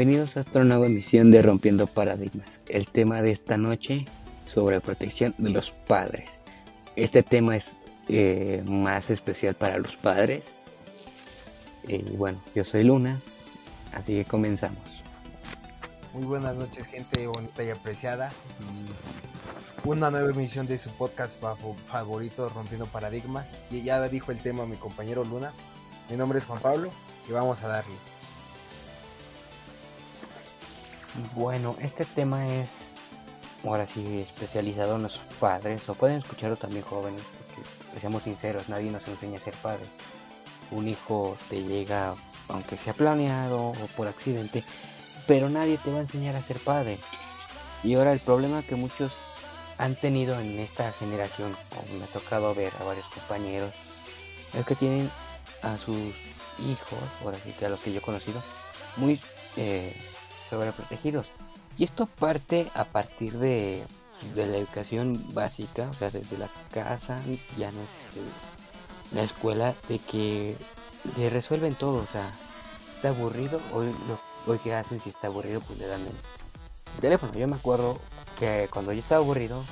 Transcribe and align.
Bienvenidos 0.00 0.38
a 0.38 0.40
esta 0.40 0.64
nueva 0.64 0.86
emisión 0.86 1.30
de 1.30 1.42
Rompiendo 1.42 1.86
Paradigmas. 1.86 2.58
El 2.68 2.88
tema 2.88 3.20
de 3.20 3.32
esta 3.32 3.58
noche 3.58 4.06
sobre 4.46 4.80
protección 4.80 5.34
de 5.36 5.50
los 5.50 5.72
padres. 5.72 6.40
Este 6.96 7.22
tema 7.22 7.54
es 7.54 7.76
eh, 8.08 8.62
más 8.64 9.10
especial 9.10 9.54
para 9.54 9.76
los 9.76 9.98
padres. 9.98 10.54
Y 11.86 11.98
bueno, 12.16 12.42
yo 12.54 12.64
soy 12.64 12.82
Luna, 12.84 13.20
así 13.92 14.14
que 14.14 14.24
comenzamos. 14.24 15.04
Muy 16.14 16.24
buenas 16.24 16.56
noches, 16.56 16.86
gente 16.86 17.26
bonita 17.26 17.62
y 17.62 17.68
apreciada. 17.68 18.32
una 19.84 20.10
nueva 20.10 20.30
emisión 20.30 20.66
de 20.66 20.78
su 20.78 20.88
podcast 20.92 21.38
favorito, 21.90 22.48
Rompiendo 22.48 22.86
Paradigmas. 22.86 23.46
Y 23.70 23.82
ya 23.82 24.08
dijo 24.08 24.32
el 24.32 24.38
tema 24.38 24.64
mi 24.64 24.76
compañero 24.76 25.24
Luna. 25.24 25.52
Mi 26.08 26.16
nombre 26.16 26.38
es 26.38 26.46
Juan 26.46 26.60
Pablo 26.62 26.90
y 27.28 27.32
vamos 27.32 27.62
a 27.62 27.68
darle. 27.68 28.19
Bueno, 31.34 31.76
este 31.80 32.04
tema 32.04 32.46
es 32.46 32.92
ahora 33.64 33.84
sí 33.84 34.20
especializado 34.20 34.96
en 34.96 35.02
los 35.02 35.18
padres, 35.40 35.88
o 35.88 35.94
pueden 35.94 36.18
escucharlo 36.18 36.56
también 36.56 36.84
jóvenes, 36.84 37.22
porque 37.22 38.00
seamos 38.00 38.22
sinceros, 38.22 38.68
nadie 38.68 38.90
nos 38.90 39.06
enseña 39.08 39.38
a 39.38 39.42
ser 39.42 39.54
padre. 39.56 39.84
Un 40.70 40.88
hijo 40.88 41.36
te 41.48 41.62
llega, 41.64 42.14
aunque 42.48 42.76
sea 42.76 42.94
planeado 42.94 43.70
o 43.70 43.74
por 43.96 44.06
accidente, 44.06 44.62
pero 45.26 45.48
nadie 45.48 45.78
te 45.78 45.90
va 45.90 45.98
a 45.98 46.02
enseñar 46.02 46.36
a 46.36 46.42
ser 46.42 46.58
padre. 46.58 46.96
Y 47.82 47.94
ahora 47.94 48.12
el 48.12 48.20
problema 48.20 48.62
que 48.62 48.76
muchos 48.76 49.12
han 49.78 49.96
tenido 49.96 50.38
en 50.38 50.60
esta 50.60 50.92
generación, 50.92 51.56
o 51.76 51.98
me 51.98 52.04
ha 52.04 52.08
tocado 52.08 52.54
ver 52.54 52.72
a 52.80 52.84
varios 52.84 53.06
compañeros, 53.06 53.72
es 54.54 54.64
que 54.64 54.76
tienen 54.76 55.10
a 55.62 55.76
sus 55.76 56.14
hijos, 56.60 56.98
ahora 57.24 57.38
sí 57.42 57.52
que 57.58 57.66
a 57.66 57.68
los 57.68 57.80
que 57.80 57.92
yo 57.92 57.98
he 57.98 58.02
conocido, 58.02 58.40
muy 58.96 59.20
eh, 59.56 59.92
sobreprotegidos. 60.50 61.30
Y 61.78 61.84
esto 61.84 62.06
parte 62.06 62.68
a 62.74 62.84
partir 62.84 63.38
de, 63.38 63.84
de, 64.34 64.46
la 64.46 64.56
educación 64.58 65.18
básica, 65.32 65.88
o 65.88 65.94
sea, 65.94 66.10
desde 66.10 66.36
la 66.36 66.48
casa, 66.70 67.20
ya 67.56 67.70
no 67.72 67.80
es 67.80 67.88
este, 67.88 68.20
la 69.14 69.22
escuela, 69.22 69.74
de 69.88 69.98
que 69.98 70.56
le 71.16 71.30
resuelven 71.30 71.74
todo, 71.74 72.02
o 72.02 72.06
sea, 72.06 72.30
está 72.94 73.08
aburrido, 73.08 73.60
hoy 73.72 73.94
lo, 74.08 74.52
hoy 74.52 74.58
que 74.58 74.74
hacen 74.74 75.00
si 75.00 75.08
está 75.08 75.28
aburrido, 75.28 75.60
pues 75.60 75.78
le 75.78 75.86
dan 75.86 76.00
el, 76.02 77.00
teléfono. 77.00 77.32
Yo 77.34 77.48
me 77.48 77.56
acuerdo 77.56 77.98
que 78.38 78.68
cuando 78.70 78.92
yo 78.92 78.98
estaba 78.98 79.22
aburrido, 79.22 79.64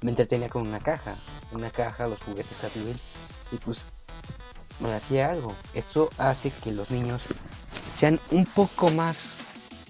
me 0.00 0.10
entretenía 0.10 0.48
con 0.48 0.66
una 0.66 0.80
caja, 0.80 1.16
una 1.52 1.70
caja, 1.70 2.06
los 2.06 2.20
juguetes 2.20 2.64
Happy 2.64 2.80
Wheels, 2.80 3.00
y 3.50 3.56
pues 3.56 3.84
me 4.80 4.92
hacía 4.94 5.30
algo. 5.30 5.52
Eso 5.74 6.08
hace 6.18 6.50
que 6.50 6.72
los 6.72 6.90
niños 6.90 7.24
sean 7.96 8.18
un 8.30 8.46
poco 8.46 8.90
más 8.90 9.41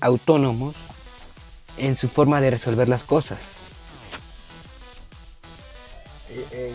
autónomos 0.02 0.74
en 1.78 1.96
su 1.96 2.08
forma 2.08 2.40
de 2.40 2.50
resolver 2.50 2.88
las 2.88 3.04
cosas. 3.04 3.38
Eh, 6.30 6.46
eh, 6.52 6.72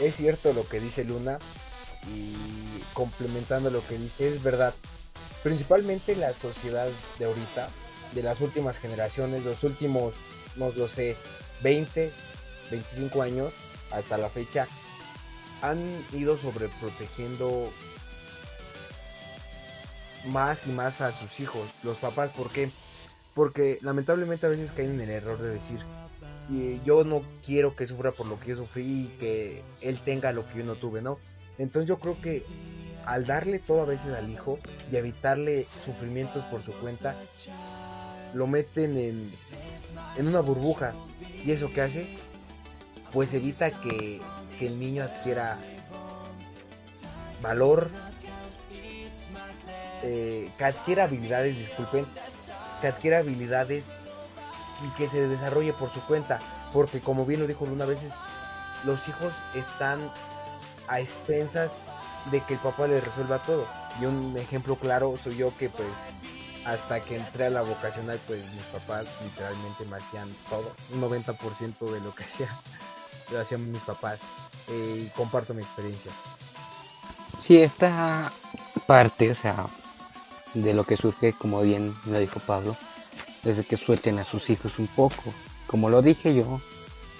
es 0.00 0.16
cierto 0.16 0.52
lo 0.52 0.66
que 0.68 0.80
dice 0.80 1.04
Luna 1.04 1.38
y 2.12 2.34
complementando 2.92 3.70
lo 3.70 3.86
que 3.86 3.98
dice, 3.98 4.28
es 4.28 4.42
verdad. 4.42 4.74
Principalmente 5.42 6.16
la 6.16 6.32
sociedad 6.32 6.88
de 7.18 7.24
ahorita, 7.26 7.68
de 8.14 8.22
las 8.22 8.40
últimas 8.40 8.78
generaciones, 8.78 9.44
los 9.44 9.62
últimos, 9.62 10.14
no 10.56 10.70
lo 10.70 10.88
sé, 10.88 11.16
20, 11.62 12.10
25 12.70 13.22
años 13.22 13.52
hasta 13.90 14.16
la 14.16 14.30
fecha, 14.30 14.66
han 15.60 15.78
ido 16.12 16.38
sobreprotegiendo 16.38 17.70
más 20.26 20.66
y 20.66 20.70
más 20.70 21.00
a 21.00 21.12
sus 21.12 21.40
hijos, 21.40 21.68
los 21.82 21.98
papás, 21.98 22.30
¿por 22.32 22.50
qué? 22.50 22.70
Porque 23.34 23.78
lamentablemente 23.82 24.46
a 24.46 24.50
veces 24.50 24.70
caen 24.72 24.92
en 24.92 25.00
el 25.02 25.10
error 25.10 25.38
de 25.38 25.50
decir, 25.50 25.78
y 26.48 26.80
yo 26.82 27.04
no 27.04 27.22
quiero 27.44 27.74
que 27.74 27.86
sufra 27.86 28.12
por 28.12 28.26
lo 28.26 28.38
que 28.38 28.50
yo 28.50 28.56
sufrí 28.56 28.84
y 28.84 29.16
que 29.18 29.62
él 29.80 29.98
tenga 30.04 30.32
lo 30.32 30.46
que 30.46 30.58
yo 30.58 30.64
no 30.64 30.76
tuve, 30.76 31.02
¿no? 31.02 31.18
Entonces 31.58 31.88
yo 31.88 31.98
creo 31.98 32.20
que 32.20 32.44
al 33.06 33.26
darle 33.26 33.58
todo 33.58 33.82
a 33.82 33.86
veces 33.86 34.12
al 34.14 34.30
hijo 34.30 34.58
y 34.90 34.96
evitarle 34.96 35.66
sufrimientos 35.84 36.44
por 36.46 36.64
su 36.64 36.72
cuenta, 36.72 37.14
lo 38.34 38.46
meten 38.46 38.96
en, 38.96 39.32
en 40.16 40.28
una 40.28 40.40
burbuja. 40.40 40.94
¿Y 41.44 41.52
eso 41.52 41.70
qué 41.72 41.82
hace? 41.82 42.18
Pues 43.12 43.32
evita 43.32 43.70
que, 43.70 44.20
que 44.58 44.66
el 44.66 44.78
niño 44.78 45.02
adquiera 45.04 45.58
valor, 47.42 47.90
eh, 50.04 50.50
habilidades, 51.02 51.56
disculpen, 51.56 52.06
que 52.80 52.88
adquiera 52.88 53.18
habilidades 53.18 53.84
y 54.84 54.96
que 54.96 55.08
se 55.08 55.28
desarrolle 55.28 55.72
por 55.72 55.92
su 55.92 56.00
cuenta. 56.02 56.38
Porque 56.72 57.00
como 57.00 57.24
bien 57.24 57.40
lo 57.40 57.46
dijo 57.46 57.64
una 57.64 57.86
veces, 57.86 58.12
los 58.84 59.06
hijos 59.08 59.32
están 59.54 59.98
a 60.88 61.00
expensas 61.00 61.70
de 62.30 62.40
que 62.40 62.54
el 62.54 62.60
papá 62.60 62.86
le 62.86 63.00
resuelva 63.00 63.40
todo. 63.42 63.66
Y 64.00 64.06
un 64.06 64.36
ejemplo 64.36 64.76
claro 64.76 65.14
soy 65.22 65.36
yo 65.36 65.56
que 65.56 65.68
pues 65.68 65.88
hasta 66.66 67.00
que 67.00 67.16
entré 67.16 67.46
a 67.46 67.50
la 67.50 67.62
vocacional 67.62 68.18
pues 68.26 68.40
mis 68.52 68.64
papás 68.64 69.06
literalmente 69.22 69.84
me 69.86 69.96
hacían 69.96 70.28
todo. 70.48 70.72
Un 70.92 71.00
90% 71.00 71.90
de 71.90 72.00
lo 72.00 72.14
que 72.14 72.24
hacía 72.24 72.48
lo 73.30 73.40
hacían 73.40 73.70
mis 73.70 73.82
papás. 73.82 74.20
Eh, 74.68 75.04
y 75.06 75.08
comparto 75.16 75.54
mi 75.54 75.62
experiencia. 75.62 76.10
Sí, 77.40 77.60
esta 77.60 78.32
parte, 78.86 79.30
o 79.30 79.34
sea, 79.34 79.66
de 80.54 80.72
lo 80.74 80.84
que 80.84 80.96
surge, 80.96 81.32
como 81.32 81.60
bien 81.62 81.94
lo 82.06 82.18
dijo 82.18 82.40
Pablo, 82.40 82.76
desde 83.42 83.64
que 83.64 83.76
suelten 83.76 84.18
a 84.18 84.24
sus 84.24 84.50
hijos 84.50 84.78
un 84.78 84.86
poco. 84.86 85.22
Como 85.66 85.90
lo 85.90 86.02
dije 86.02 86.34
yo, 86.34 86.60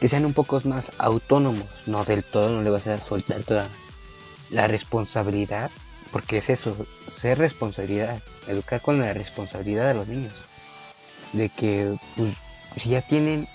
que 0.00 0.08
sean 0.08 0.24
un 0.24 0.34
poco 0.34 0.60
más 0.64 0.92
autónomos, 0.98 1.66
no 1.86 2.04
del 2.04 2.24
todo, 2.24 2.50
no 2.50 2.62
le 2.62 2.70
vas 2.70 2.86
a 2.86 3.00
soltar 3.00 3.42
toda 3.42 3.68
la 4.50 4.66
responsabilidad, 4.66 5.70
porque 6.12 6.38
es 6.38 6.50
eso, 6.50 6.76
ser 7.10 7.38
responsabilidad, 7.38 8.22
educar 8.46 8.80
con 8.80 9.00
la 9.00 9.12
responsabilidad 9.12 9.88
de 9.88 9.94
los 9.94 10.08
niños. 10.08 10.32
De 11.32 11.48
que, 11.48 11.96
pues, 12.16 12.34
si 12.76 12.90
ya 12.90 13.02
tienen 13.02 13.48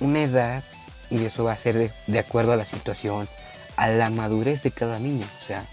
una 0.00 0.22
edad, 0.22 0.62
y 1.10 1.24
eso 1.24 1.44
va 1.44 1.52
a 1.52 1.58
ser 1.58 1.76
de, 1.76 1.92
de 2.06 2.18
acuerdo 2.18 2.52
a 2.52 2.56
la 2.56 2.64
situación, 2.64 3.28
a 3.76 3.88
la 3.88 4.10
madurez 4.10 4.62
de 4.62 4.70
cada 4.70 4.98
niño, 4.98 5.26
o 5.42 5.46
sea, 5.46 5.66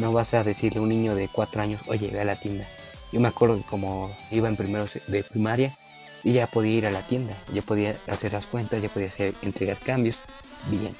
no 0.00 0.12
vas 0.12 0.34
a 0.34 0.42
decirle 0.42 0.78
a 0.78 0.82
un 0.82 0.88
niño 0.88 1.14
de 1.14 1.28
cuatro 1.28 1.62
años, 1.62 1.82
oye, 1.86 2.08
ve 2.08 2.20
a 2.20 2.24
la 2.24 2.36
tienda. 2.36 2.66
Yo 3.12 3.20
me 3.20 3.28
acuerdo 3.28 3.56
que 3.56 3.62
como 3.62 4.10
iba 4.30 4.48
en 4.48 4.56
primero 4.56 4.86
de 5.06 5.22
primaria, 5.22 5.76
y 6.22 6.32
ya 6.32 6.46
podía 6.46 6.72
ir 6.72 6.86
a 6.86 6.90
la 6.90 7.06
tienda, 7.06 7.34
ya 7.52 7.62
podía 7.62 7.96
hacer 8.08 8.32
las 8.32 8.46
cuentas, 8.46 8.82
ya 8.82 8.88
podía 8.88 9.08
hacer, 9.08 9.34
entregar 9.42 9.78
cambios, 9.78 10.18
bien. 10.66 10.94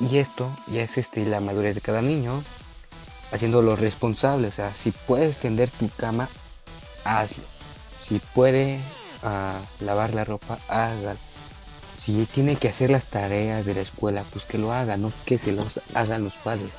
Y 0.00 0.18
esto 0.18 0.50
ya 0.68 0.82
es 0.82 0.96
este, 0.96 1.24
la 1.26 1.40
madurez 1.40 1.74
de 1.74 1.80
cada 1.80 2.02
niño, 2.02 2.42
haciéndolo 3.32 3.76
responsable. 3.76 4.48
O 4.48 4.52
sea, 4.52 4.72
si 4.72 4.90
puedes 4.90 5.38
tender 5.38 5.70
tu 5.70 5.88
cama, 5.88 6.28
hazlo. 7.04 7.44
Si 8.00 8.20
puede 8.20 8.78
ah, 9.22 9.58
lavar 9.80 10.14
la 10.14 10.24
ropa, 10.24 10.58
hágalo. 10.68 11.18
Si 11.98 12.26
tiene 12.26 12.56
que 12.56 12.68
hacer 12.68 12.90
las 12.90 13.04
tareas 13.06 13.66
de 13.66 13.74
la 13.74 13.80
escuela, 13.80 14.24
pues 14.32 14.44
que 14.44 14.56
lo 14.56 14.72
haga, 14.72 14.96
no 14.96 15.12
que 15.26 15.36
se 15.36 15.52
los 15.52 15.80
hagan 15.94 16.24
los 16.24 16.34
padres. 16.34 16.70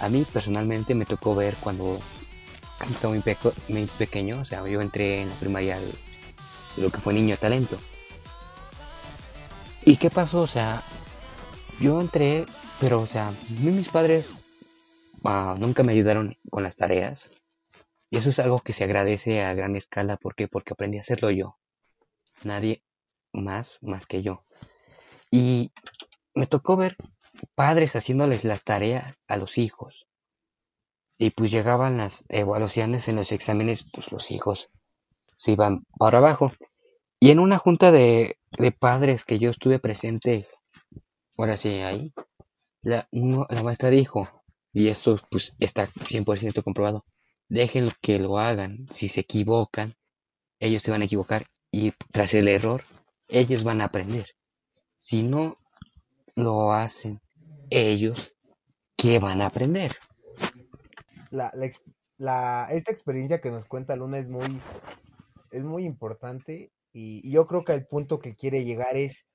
A 0.00 0.08
mí 0.08 0.26
personalmente 0.30 0.94
me 0.94 1.06
tocó 1.06 1.34
ver 1.34 1.56
cuando 1.60 1.98
estaba 2.90 3.14
muy, 3.68 3.86
pequeño, 3.98 4.40
o 4.40 4.44
sea, 4.44 4.66
yo 4.66 4.80
entré 4.80 5.22
en 5.22 5.30
la 5.30 5.34
primaria 5.36 5.80
de, 5.80 5.92
lo 6.76 6.90
que 6.90 7.00
fue 7.00 7.14
niño 7.14 7.36
talento. 7.36 7.78
¿Y 9.84 9.96
qué 9.96 10.10
pasó? 10.10 10.42
O 10.42 10.46
sea, 10.46 10.82
yo 11.80 12.00
entré, 12.00 12.44
pero, 12.80 13.00
o 13.00 13.06
sea, 13.06 13.32
mis 13.60 13.88
padres 13.88 14.28
ah, 15.24 15.56
nunca 15.58 15.82
me 15.82 15.92
ayudaron 15.92 16.36
con 16.50 16.62
las 16.62 16.76
tareas. 16.76 17.30
Y 18.10 18.18
eso 18.18 18.30
es 18.30 18.38
algo 18.38 18.60
que 18.60 18.72
se 18.72 18.84
agradece 18.84 19.42
a 19.42 19.54
gran 19.54 19.76
escala. 19.76 20.16
¿Por 20.16 20.34
qué? 20.34 20.48
Porque 20.48 20.74
aprendí 20.74 20.98
a 20.98 21.00
hacerlo 21.00 21.30
yo. 21.30 21.58
Nadie 22.44 22.82
más, 23.32 23.78
más 23.82 24.06
que 24.06 24.22
yo. 24.22 24.44
Y 25.30 25.72
me 26.34 26.46
tocó 26.46 26.76
ver 26.76 26.96
padres 27.54 27.96
haciéndoles 27.96 28.44
las 28.44 28.62
tareas 28.62 29.16
a 29.28 29.36
los 29.36 29.58
hijos. 29.58 30.06
Y 31.18 31.30
pues 31.30 31.50
llegaban 31.50 31.96
las 31.96 32.24
evaluaciones 32.28 33.08
en 33.08 33.16
los 33.16 33.32
exámenes, 33.32 33.84
pues 33.92 34.12
los 34.12 34.30
hijos 34.30 34.70
se 35.34 35.52
iban 35.52 35.86
para 35.98 36.18
abajo. 36.18 36.52
Y 37.20 37.30
en 37.30 37.38
una 37.38 37.58
junta 37.58 37.90
de, 37.90 38.38
padres 38.78 39.24
que 39.24 39.38
yo 39.38 39.50
estuve 39.50 39.78
presente, 39.78 40.46
ahora 41.38 41.56
sí, 41.56 41.80
ahí, 41.80 42.12
la, 42.82 43.08
la 43.10 43.62
maestra 43.62 43.90
dijo, 43.90 44.28
y 44.72 44.88
esto 44.88 45.18
pues 45.30 45.54
está 45.58 45.86
100% 45.86 46.62
comprobado, 46.62 47.04
dejen 47.48 47.90
que 48.02 48.18
lo 48.18 48.38
hagan, 48.38 48.86
si 48.90 49.08
se 49.08 49.20
equivocan, 49.20 49.94
ellos 50.60 50.82
se 50.82 50.90
van 50.90 51.02
a 51.02 51.06
equivocar 51.06 51.46
y 51.70 51.92
tras 52.12 52.34
el 52.34 52.48
error, 52.48 52.84
ellos 53.28 53.64
van 53.64 53.80
a 53.80 53.86
aprender. 53.86 54.26
Si 54.96 55.22
no 55.22 55.56
lo 56.34 56.72
hacen 56.72 57.20
ellos, 57.70 58.34
¿qué 58.96 59.18
van 59.18 59.42
a 59.42 59.46
aprender? 59.46 59.92
La, 61.30 61.52
la, 62.18 62.68
esta 62.70 62.92
experiencia 62.92 63.40
que 63.40 63.50
nos 63.50 63.66
cuenta 63.66 63.96
Luna 63.96 64.18
es 64.18 64.28
muy, 64.28 64.60
es 65.50 65.64
muy 65.64 65.84
importante 65.84 66.70
y, 66.92 67.30
yo 67.30 67.46
creo 67.46 67.64
que 67.64 67.72
el 67.72 67.86
punto 67.86 68.18
que 68.18 68.34
quiere 68.34 68.64
llegar 68.64 68.96
es, 68.96 69.26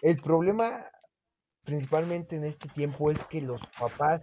el 0.00 0.16
problema 0.16 0.80
principalmente 1.64 2.36
en 2.36 2.44
este 2.44 2.68
tiempo 2.68 3.10
es 3.10 3.24
que 3.26 3.40
los 3.40 3.60
papás 3.78 4.22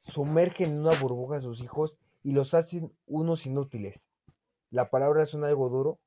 sumergen 0.00 0.70
en 0.70 0.80
una 0.80 0.98
burbuja 0.98 1.36
a 1.36 1.40
sus 1.42 1.60
hijos 1.60 1.98
y 2.22 2.32
los 2.32 2.54
hacen 2.54 2.92
unos 3.06 3.46
inútiles. 3.46 4.06
La 4.70 4.88
palabra 4.88 5.22
es 5.22 5.34
un 5.34 5.44
algo 5.44 5.68
duro, 5.68 5.98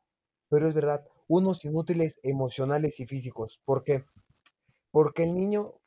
pero 0.50 0.68
es 0.68 0.74
verdad, 0.74 1.06
unos 1.28 1.64
inútiles 1.66 2.20
emocionales 2.24 3.00
y 3.00 3.06
físicos. 3.06 3.62
¿Por 3.64 3.84
qué? 3.84 4.06
Porque 4.92 5.24
el 5.24 5.36
niño 5.36 5.79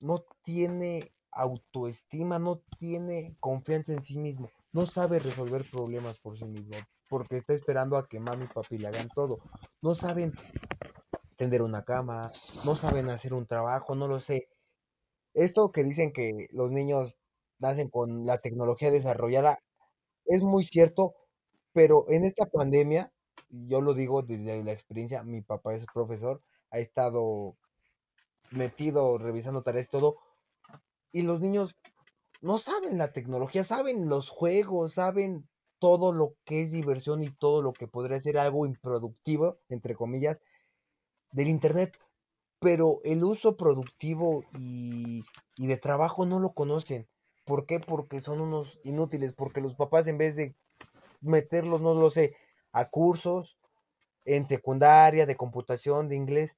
no 0.00 0.24
tiene 0.42 1.12
autoestima, 1.30 2.38
no 2.38 2.62
tiene 2.78 3.36
confianza 3.38 3.92
en 3.92 4.02
sí 4.02 4.18
mismo, 4.18 4.50
no 4.72 4.86
sabe 4.86 5.20
resolver 5.20 5.64
problemas 5.70 6.18
por 6.18 6.38
sí 6.38 6.44
mismo, 6.44 6.76
porque 7.08 7.36
está 7.36 7.54
esperando 7.54 7.96
a 7.96 8.08
que 8.08 8.20
mami 8.20 8.44
y 8.44 8.48
papi 8.48 8.78
le 8.78 8.88
hagan 8.88 9.08
todo. 9.08 9.38
No 9.82 9.94
saben 9.94 10.32
tender 11.36 11.62
una 11.62 11.84
cama, 11.84 12.32
no 12.64 12.76
saben 12.76 13.08
hacer 13.08 13.34
un 13.34 13.46
trabajo, 13.46 13.94
no 13.94 14.08
lo 14.08 14.18
sé. 14.18 14.48
Esto 15.34 15.70
que 15.72 15.82
dicen 15.84 16.12
que 16.12 16.48
los 16.50 16.70
niños 16.70 17.14
nacen 17.58 17.88
con 17.88 18.26
la 18.26 18.38
tecnología 18.38 18.90
desarrollada 18.90 19.60
es 20.26 20.42
muy 20.42 20.64
cierto, 20.64 21.14
pero 21.72 22.04
en 22.08 22.24
esta 22.24 22.46
pandemia, 22.46 23.12
yo 23.48 23.80
lo 23.80 23.94
digo 23.94 24.22
desde 24.22 24.62
la 24.64 24.72
experiencia, 24.72 25.22
mi 25.24 25.42
papá 25.42 25.74
es 25.74 25.86
profesor, 25.92 26.42
ha 26.70 26.78
estado 26.78 27.56
metido 28.50 29.18
revisando 29.18 29.62
tareas 29.62 29.86
y 29.86 29.90
todo, 29.90 30.18
y 31.12 31.22
los 31.22 31.40
niños 31.40 31.76
no 32.40 32.58
saben 32.58 32.98
la 32.98 33.12
tecnología, 33.12 33.64
saben 33.64 34.08
los 34.08 34.28
juegos, 34.28 34.94
saben 34.94 35.48
todo 35.78 36.12
lo 36.12 36.34
que 36.44 36.62
es 36.62 36.70
diversión 36.70 37.22
y 37.22 37.30
todo 37.30 37.62
lo 37.62 37.72
que 37.72 37.88
podría 37.88 38.20
ser 38.20 38.38
algo 38.38 38.66
improductivo, 38.66 39.58
entre 39.68 39.94
comillas, 39.94 40.40
del 41.32 41.48
Internet, 41.48 41.98
pero 42.58 43.00
el 43.04 43.24
uso 43.24 43.56
productivo 43.56 44.44
y, 44.58 45.22
y 45.56 45.66
de 45.66 45.76
trabajo 45.76 46.26
no 46.26 46.38
lo 46.40 46.52
conocen. 46.52 47.08
¿Por 47.44 47.66
qué? 47.66 47.80
Porque 47.80 48.20
son 48.20 48.40
unos 48.40 48.78
inútiles, 48.84 49.32
porque 49.32 49.60
los 49.60 49.74
papás 49.74 50.06
en 50.06 50.18
vez 50.18 50.36
de 50.36 50.54
meterlos, 51.20 51.80
no 51.80 51.94
lo 51.94 52.10
sé, 52.10 52.36
a 52.72 52.88
cursos 52.88 53.56
en 54.24 54.46
secundaria, 54.46 55.26
de 55.26 55.36
computación, 55.36 56.08
de 56.08 56.16
inglés, 56.16 56.56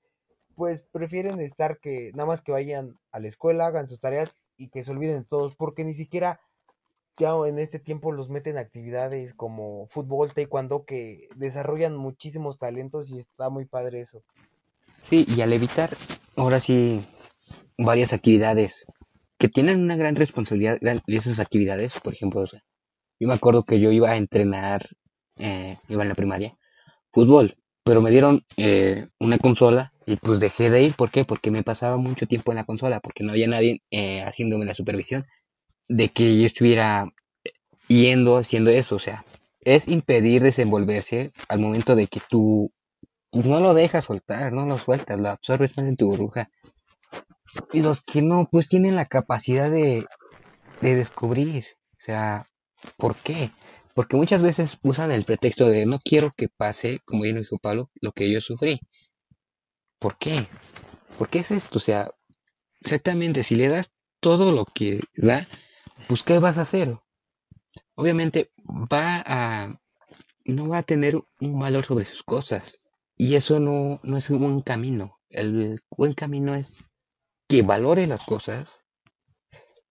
pues 0.57 0.83
prefieren 0.93 1.41
estar 1.41 1.79
que 1.79 2.11
nada 2.15 2.27
más 2.27 2.41
que 2.41 2.53
vayan 2.53 2.99
a 3.11 3.21
la 3.21 3.29
escuela, 3.29 3.67
hagan 3.67 3.89
sus 3.89 4.01
tareas 4.01 4.31
y 4.57 4.69
que 4.69 4.85
se 4.85 4.91
olviden 4.91 5.25
todos, 5.25 5.57
porque 5.57 5.85
ni 5.85 5.95
siquiera 5.95 6.41
ya 7.19 7.35
en 7.47 7.59
este 7.59 7.79
tiempo 7.79 8.13
los 8.13 8.31
meten 8.31 8.59
actividades 8.59 9.35
como 9.35 9.87
fútbol, 9.89 10.33
taekwondo, 10.33 10.85
que 10.85 11.29
desarrollan 11.37 11.97
muchísimos 11.97 12.59
talentos 12.59 13.11
y 13.11 13.21
está 13.21 13.51
muy 13.51 13.65
padre 13.67 14.01
eso. 14.01 14.23
Sí, 15.03 15.27
y 15.29 15.41
al 15.41 15.53
evitar, 15.53 15.97
ahora 16.37 16.61
sí, 16.61 17.05
varias 17.77 18.13
actividades 18.13 18.87
que 19.39 19.49
tienen 19.49 19.81
una 19.81 19.97
gran 19.97 20.15
responsabilidad, 20.15 20.79
de 20.81 21.03
esas 21.09 21.41
actividades, 21.41 21.95
por 22.01 22.15
ejemplo, 22.15 22.45
yo 23.19 23.29
me 23.29 23.35
acuerdo 23.35 23.65
que 23.65 23.81
yo 23.81 23.91
iba 23.91 24.11
a 24.11 24.17
entrenar, 24.17 24.89
eh, 25.39 25.79
iba 25.89 26.03
en 26.03 26.09
la 26.09 26.15
primaria, 26.15 26.57
fútbol, 27.13 27.57
pero 27.85 28.01
me 28.01 28.11
dieron 28.11 28.45
eh, 28.57 29.09
una 29.19 29.39
consola 29.39 29.93
y 30.07 30.17
pues 30.17 30.41
dejé 30.41 30.71
de 30.71 30.83
ir. 30.83 30.95
¿Por 30.95 31.11
qué? 31.11 31.25
Porque 31.25 31.51
me 31.51 31.63
pasaba 31.63 31.97
mucho 31.97 32.27
tiempo 32.27 32.53
en 32.53 32.57
la 32.57 32.65
consola, 32.65 33.01
porque 33.01 33.25
no 33.25 33.33
había 33.33 33.49
nadie 33.49 33.83
eh, 33.91 34.23
haciéndome 34.23 34.65
la 34.65 34.75
supervisión 34.75 35.27
de 35.89 36.09
que 36.09 36.39
yo 36.39 36.47
estuviera 36.47 37.13
yendo 37.89 38.37
haciendo 38.37 38.71
eso. 38.71 38.97
O 38.97 38.99
sea, 38.99 39.25
es 39.61 39.89
impedir 39.89 40.43
desenvolverse 40.43 41.33
al 41.49 41.61
momento 41.61 41.97
de 41.97 42.07
que 42.07 42.21
tú 42.29 42.73
no 43.33 43.61
lo 43.61 43.75
dejas 43.75 44.05
soltar, 44.05 44.53
no 44.53 44.67
lo 44.67 44.79
sueltas, 44.79 45.19
lo 45.19 45.31
absorbes 45.31 45.77
más 45.77 45.87
en 45.87 45.97
tu 45.97 46.09
burbuja. 46.09 46.51
Y 47.73 47.83
los 47.83 48.01
que 48.01 48.23
no, 48.23 48.49
pues 48.51 48.69
tienen 48.69 48.97
la 48.97 49.07
capacidad 49.07 49.71
de, 49.71 50.07
de 50.81 50.95
descubrir. 50.95 51.65
O 51.93 52.05
sea, 52.05 52.47
¿por 52.97 53.15
qué? 53.17 53.51
Porque 53.95 54.17
muchas 54.17 54.43
veces 54.43 54.79
usan 54.83 55.11
el 55.11 55.25
pretexto 55.25 55.69
de 55.69 55.87
no 55.87 55.99
quiero 55.99 56.33
que 56.37 56.49
pase, 56.49 57.01
como 57.05 57.23
bien 57.23 57.39
dijo 57.39 57.59
Pablo, 57.59 57.91
lo 58.01 58.13
que 58.13 58.31
yo 58.31 58.41
sufrí. 58.41 58.81
¿Por 59.99 60.19
qué? 60.19 60.47
¿Por 61.19 61.29
qué 61.29 61.41
es 61.41 61.51
esto? 61.51 61.79
O 61.79 61.81
sea, 61.81 62.11
exactamente, 62.81 63.43
si 63.43 63.55
le 63.55 63.69
das 63.69 63.95
todo 64.21 64.53
lo 64.53 64.65
que 64.65 65.01
da, 65.15 65.49
pues 66.09 66.23
¿qué 66.23 66.39
vas 66.39 66.59
a 66.59 66.63
hacer? 66.63 66.99
Obviamente 67.95 68.51
va 68.67 69.23
a, 69.25 69.81
no 70.45 70.69
va 70.69 70.79
a 70.79 70.83
tener 70.83 71.17
un 71.41 71.59
valor 71.59 71.85
sobre 71.85 72.05
sus 72.05 72.23
cosas. 72.23 72.81
Y 73.17 73.35
eso 73.35 73.61
no, 73.61 74.01
no 74.03 74.17
es 74.17 74.31
un 74.31 74.41
buen 74.41 74.61
camino. 74.63 75.21
El 75.29 75.79
buen 75.91 76.15
camino 76.15 76.55
es 76.55 76.85
que 77.49 77.63
valore 77.63 78.07
las 78.07 78.25
cosas 78.25 78.81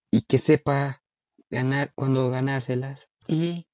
y 0.09 0.23
que 0.23 0.37
sepa 0.37 1.03
ganar 1.49 1.93
cuando 1.95 2.29
ganárselas 2.29 3.09
y 3.27 3.67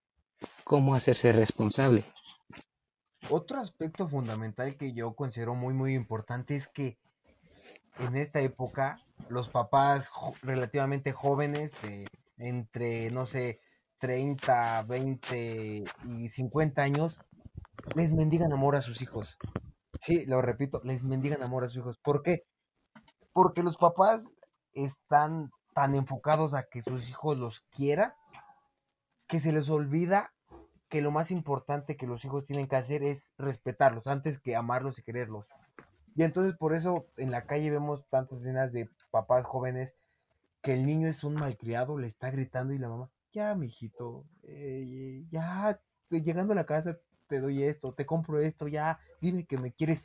cómo 0.64 0.96
hacerse 0.96 1.32
responsable. 1.32 2.04
Otro 3.30 3.60
aspecto 3.60 4.08
fundamental 4.08 4.78
que 4.78 4.94
yo 4.94 5.14
considero 5.14 5.56
muy 5.56 5.74
muy 5.74 5.94
importante 5.94 6.56
es 6.56 6.68
que 6.68 6.98
en 8.00 8.16
esta 8.16 8.40
época 8.42 9.00
los 9.30 9.50
papás 9.50 10.10
relativamente 10.42 11.12
jóvenes 11.12 11.72
de 11.82 12.08
entre 12.38 13.10
no 13.12 13.26
sé 13.26 13.60
30, 14.00 14.84
20 14.84 15.84
y 16.08 16.30
50 16.30 16.82
años 16.82 17.20
les 17.96 18.14
mendigan 18.14 18.54
amor 18.54 18.76
a 18.76 18.82
sus 18.82 19.02
hijos. 19.02 19.38
Sí, 20.02 20.26
lo 20.26 20.42
repito, 20.42 20.82
les 20.84 21.04
mendigan 21.04 21.42
amor 21.42 21.64
a 21.64 21.68
sus 21.68 21.78
hijos. 21.78 21.98
¿Por 22.04 22.22
qué? 22.22 22.44
Porque 23.34 23.64
los 23.64 23.78
papás 23.78 24.28
están 24.74 25.50
tan 25.74 25.96
enfocados 25.96 26.54
a 26.54 26.64
que 26.64 26.82
sus 26.82 27.10
hijos 27.10 27.38
los 27.38 27.62
quieran 27.72 28.14
que 29.28 29.40
se 29.40 29.52
les 29.52 29.70
olvida 29.70 30.34
que 30.90 31.02
lo 31.02 31.12
más 31.12 31.32
importante 31.32 31.98
que 31.98 32.08
los 32.08 32.24
hijos 32.24 32.46
tienen 32.46 32.68
que 32.68 32.78
hacer 32.78 33.04
es 33.04 33.28
respetarlos 33.38 34.08
antes 34.08 34.40
que 34.40 34.56
amarlos 34.56 35.00
y 35.00 35.04
quererlos. 35.04 35.46
Y 36.16 36.24
entonces 36.24 36.56
por 36.58 36.74
eso 36.74 37.06
en 37.18 37.32
la 37.32 37.46
calle 37.46 37.70
vemos 37.70 38.08
tantas 38.10 38.40
escenas 38.40 38.72
de 38.72 38.90
papás 39.12 39.46
jóvenes 39.46 39.94
que 40.62 40.74
el 40.74 40.86
niño 40.86 41.08
es 41.08 41.24
un 41.24 41.36
malcriado, 41.36 41.98
le 41.98 42.08
está 42.08 42.32
gritando 42.32 42.74
y 42.74 42.80
la 42.80 42.90
mamá, 42.90 43.10
ya, 43.32 43.54
mijito, 43.54 44.26
eh, 44.44 45.26
ya, 45.30 45.80
llegando 46.10 46.54
a 46.54 46.56
la 46.56 46.66
casa 46.66 46.98
te 47.28 47.40
doy 47.40 47.64
esto, 47.64 47.94
te 47.94 48.06
compro 48.06 48.40
esto, 48.40 48.68
ya, 48.68 49.00
dime 49.22 49.46
que 49.46 49.58
me 49.58 49.74
quieres. 49.74 50.04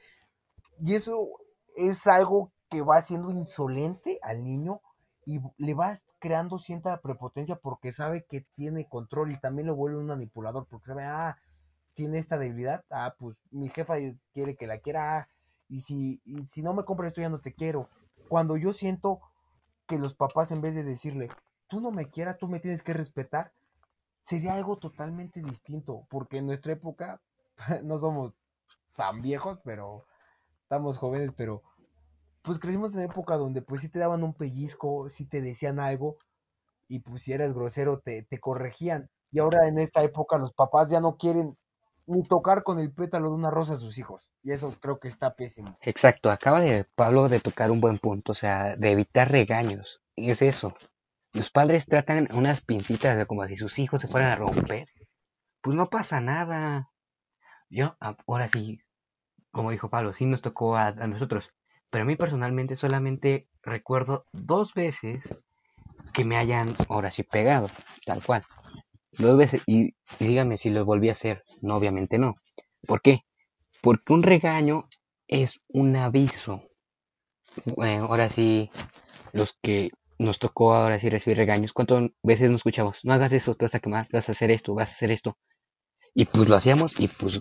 Y 0.81 0.95
eso 0.95 1.31
es 1.77 2.07
algo 2.07 2.53
que 2.69 2.83
va 2.83 2.97
haciendo 2.97 3.31
insolente 3.31 4.19
al 4.23 4.43
niño 4.43 4.81
y 5.25 5.41
le 5.59 5.75
va 5.75 5.99
creando 6.23 6.61
cierta 6.61 7.01
prepotencia 7.01 7.57
porque 7.57 7.93
sabe 7.93 8.25
que 8.25 8.43
tiene 8.55 8.89
control 8.89 9.33
y 9.33 9.41
también 9.41 9.67
lo 9.67 9.75
vuelve 9.75 9.99
un 9.99 10.07
manipulador 10.07 10.69
porque 10.69 10.87
sabe, 10.87 11.03
ah, 11.03 11.37
tiene 11.95 12.19
esta 12.19 12.39
debilidad, 12.39 12.85
ah, 12.91 13.17
pues 13.19 13.37
mi 13.51 13.69
jefa 13.71 13.97
quiere 14.33 14.55
que 14.55 14.69
la 14.69 14.79
quiera, 14.79 15.19
ah, 15.19 15.29
y 15.69 15.81
si, 15.81 16.23
y 16.25 16.47
si 16.53 16.63
no 16.63 16.75
me 16.75 16.85
compras 16.85 17.09
esto 17.09 17.23
ya 17.23 17.29
no 17.29 17.41
te 17.41 17.53
quiero. 17.53 17.89
Cuando 18.29 18.57
yo 18.57 18.73
siento 18.73 19.21
que 19.89 19.99
los 19.99 20.15
papás 20.15 20.53
en 20.53 20.61
vez 20.61 20.77
de 20.77 20.85
decirle, 20.85 21.29
tú 21.67 21.81
no 21.81 21.91
me 21.91 22.09
quieras, 22.09 22.39
tú 22.39 22.47
me 22.47 22.61
tienes 22.61 22.85
que 22.85 22.93
respetar, 22.93 23.53
sería 24.23 24.55
algo 24.55 24.77
totalmente 24.77 25.43
distinto, 25.43 26.07
porque 26.09 26.39
en 26.39 26.47
nuestra 26.47 26.75
época 26.75 27.21
no 27.83 27.99
somos 27.99 28.33
tan 28.95 29.23
viejos, 29.23 29.59
pero 29.65 30.07
estamos 30.63 30.99
jóvenes, 30.99 31.33
pero 31.37 31.65
pues 32.43 32.59
crecimos 32.59 32.93
en 32.93 32.99
una 32.99 33.07
época 33.07 33.37
donde 33.37 33.63
pues 33.63 33.81
si 33.81 33.89
te 33.89 33.99
daban 33.99 34.23
un 34.23 34.35
pellizco, 34.35 35.09
si 35.09 35.25
te 35.25 35.41
decían 35.41 35.81
algo 35.81 36.17
y 36.89 37.01
pues 37.01 37.23
si 37.23 37.33
eras 37.33 37.55
grosero 37.55 38.01
te, 38.01 38.23
te 38.23 38.39
corregían. 38.39 39.09
Y 39.31 39.39
ahora 39.39 39.67
en 39.67 39.79
esta 39.79 40.03
época 40.03 40.39
los 40.39 40.53
papás 40.53 40.89
ya 40.89 41.01
no 41.01 41.17
quieren 41.17 41.57
ni 42.07 42.23
tocar 42.23 42.63
con 42.65 42.79
el 42.81 42.93
pétalo 42.93 43.29
de 43.29 43.37
una 43.37 43.51
rosa 43.51 43.75
a 43.75 43.79
sus 43.79 43.97
hijos. 43.99 44.31
Y 44.43 44.53
eso 44.53 44.75
creo 44.81 44.99
que 44.99 45.09
está 45.09 45.35
pésimo. 45.35 45.79
Exacto, 45.81 46.31
acaba 46.31 46.61
de 46.61 46.85
Pablo 46.95 47.29
de 47.29 47.41
tocar 47.41 47.71
un 47.71 47.81
buen 47.81 47.99
punto, 47.99 48.33
o 48.33 48.35
sea, 48.35 48.77
de 48.77 48.91
evitar 48.91 49.31
regaños. 49.31 50.03
Y 50.17 50.31
es 50.31 50.43
eso. 50.43 50.77
Los 51.33 51.51
padres 51.51 51.87
tratan 51.87 52.29
unas 52.35 52.61
pincitas 52.61 53.17
de 53.17 53.25
como 53.25 53.47
si 53.47 53.57
sus 53.57 53.79
hijos 53.79 54.03
se 54.03 54.09
fueran 54.09 54.33
a 54.33 54.37
romper. 54.37 54.89
Pues 55.63 55.77
no 55.77 55.89
pasa 55.89 56.21
nada. 56.21 56.91
Yo, 57.71 57.97
ahora 58.27 58.49
sí, 58.49 58.81
como 59.51 59.71
dijo 59.71 59.89
Pablo, 59.89 60.13
sí 60.13 60.27
nos 60.27 60.43
tocó 60.43 60.77
a 60.77 60.93
nosotros. 60.93 61.53
Pero 61.93 62.05
a 62.05 62.07
mí 62.07 62.17
personalmente 62.17 62.75
solamente 62.75 63.49
recuerdo 63.63 64.25
dos 64.33 64.73
veces 64.73 65.29
que 66.15 66.25
me 66.25 66.39
hayan 66.39 66.75
ahora 66.89 67.11
sí 67.11 67.23
pegado, 67.23 67.69
tal 68.07 68.25
cual. 68.25 68.45
Dos 69.19 69.37
veces, 69.37 69.63
y, 69.67 69.95
dígame 70.19 70.57
si 70.57 70.71
lo 70.71 70.87
volví 70.87 71.11
a 71.11 71.13
hacer. 71.13 71.45
No, 71.61 71.77
obviamente 71.77 72.19
no. 72.19 72.35
¿Por 72.87 73.03
qué? 73.03 73.27
Porque 73.83 74.15
un 74.15 74.23
regaño 74.23 74.89
es 75.29 75.61
un 75.69 75.95
aviso. 75.97 76.63
Bueno, 77.77 78.07
ahora 78.07 78.31
sí, 78.31 78.71
los 79.35 79.59
que 79.61 79.91
nos 80.19 80.39
tocó 80.39 80.75
ahora 80.75 80.99
sí 80.99 81.11
recibir 81.11 81.37
regaños. 81.37 81.75
¿Cuántas 81.75 82.05
veces 82.23 82.51
nos 82.51 82.61
escuchamos? 82.61 83.01
No 83.05 83.13
hagas 83.13 83.33
eso, 83.33 83.55
te 83.55 83.67
vas 83.67 83.75
a 83.75 83.81
quemar, 83.81 84.09
vas 84.11 84.31
a 84.31 84.33
hacer 84.33 84.51
esto, 84.51 84.75
vas 84.75 84.89
a 84.89 84.93
hacer 84.93 85.13
esto. 85.13 85.37
Y 86.15 86.25
pues 86.25 86.49
lo 86.49 86.57
hacíamos 86.57 86.99
y 86.99 87.09
pues 87.09 87.39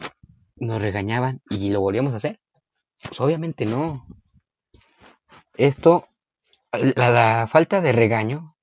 nos 0.58 0.82
regañaban 0.82 1.42
y 1.50 1.70
lo 1.70 1.80
volvíamos 1.80 2.12
a 2.14 2.18
hacer. 2.18 2.42
Pues 3.02 3.22
obviamente 3.22 3.66
no. 3.66 4.06
Esto, 5.56 6.08
la, 6.72 7.48
falta 7.50 7.82
de 7.82 7.92
regaño, 7.92 8.56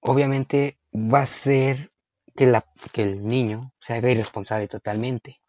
obviamente 0.00 0.78
va 0.92 1.20
a 1.20 1.26
ser 1.26 1.92
que, 2.36 2.46
la, 2.46 2.64
que 2.92 3.02
el 3.02 3.26
niño 3.26 3.72
se 3.78 3.94
haga 3.94 4.10
irresponsable 4.10 4.68
totalmente, 4.68 5.40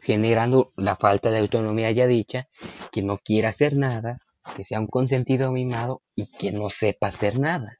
generando 0.00 0.68
la 0.76 0.96
falta 0.96 1.30
de 1.30 1.38
autonomía 1.38 1.90
ya 1.90 2.06
dicha, 2.06 2.48
que 2.90 3.02
no 3.02 3.18
quiera 3.18 3.50
hacer 3.50 3.76
nada, 3.76 4.18
que 4.56 4.64
sea 4.64 4.80
un 4.80 4.86
consentido 4.86 5.52
mimado 5.52 6.02
y 6.14 6.26
que 6.26 6.52
no 6.52 6.70
sepa 6.70 7.08
hacer 7.08 7.38
nada. 7.38 7.78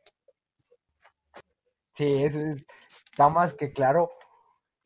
Sí, 1.97 2.25
eso 2.25 2.41
está 3.11 3.29
más 3.29 3.55
que 3.55 3.73
claro. 3.73 4.11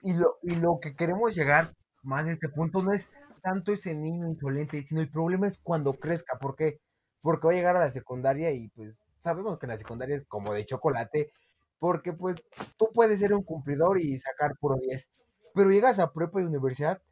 Y 0.03 0.13
lo, 0.13 0.39
y 0.43 0.55
lo 0.57 0.79
que 0.81 0.95
queremos 0.95 1.35
llegar 1.35 1.73
más 2.03 2.27
a 2.27 2.33
este 2.33 2.49
punto 2.49 2.83
no 2.83 2.93
es 2.93 3.07
tanto 3.43 3.73
ese 3.73 3.95
niño 3.95 4.29
insolente, 4.29 4.85
sino 4.87 5.01
el 5.01 5.11
problema 5.11 5.47
es 5.47 5.59
cuando 5.59 5.95
crezca. 5.95 6.39
¿Por 6.39 6.57
qué? 6.57 6.81
Porque 7.27 7.47
va 7.49 7.53
a 7.53 7.57
llegar 7.57 7.77
a 7.77 7.81
la 7.81 7.91
secundaria 7.91 8.53
y 8.53 8.69
pues 8.69 9.03
sabemos 9.21 9.59
que 9.59 9.67
en 9.67 9.71
la 9.73 9.79
secundaria 9.79 10.17
es 10.17 10.25
como 10.27 10.53
de 10.55 10.65
chocolate, 10.65 11.33
porque 11.81 12.13
pues 12.13 12.37
tú 12.79 12.89
puedes 12.95 13.19
ser 13.21 13.35
un 13.35 13.43
cumplidor 13.43 13.99
y 13.99 14.19
sacar 14.21 14.53
puro 14.61 14.77
10, 14.81 15.09
pero 15.55 15.71
llegas 15.71 15.99
a 15.99 16.13
prepa 16.13 16.41
y 16.41 16.45
universidad 16.45 17.03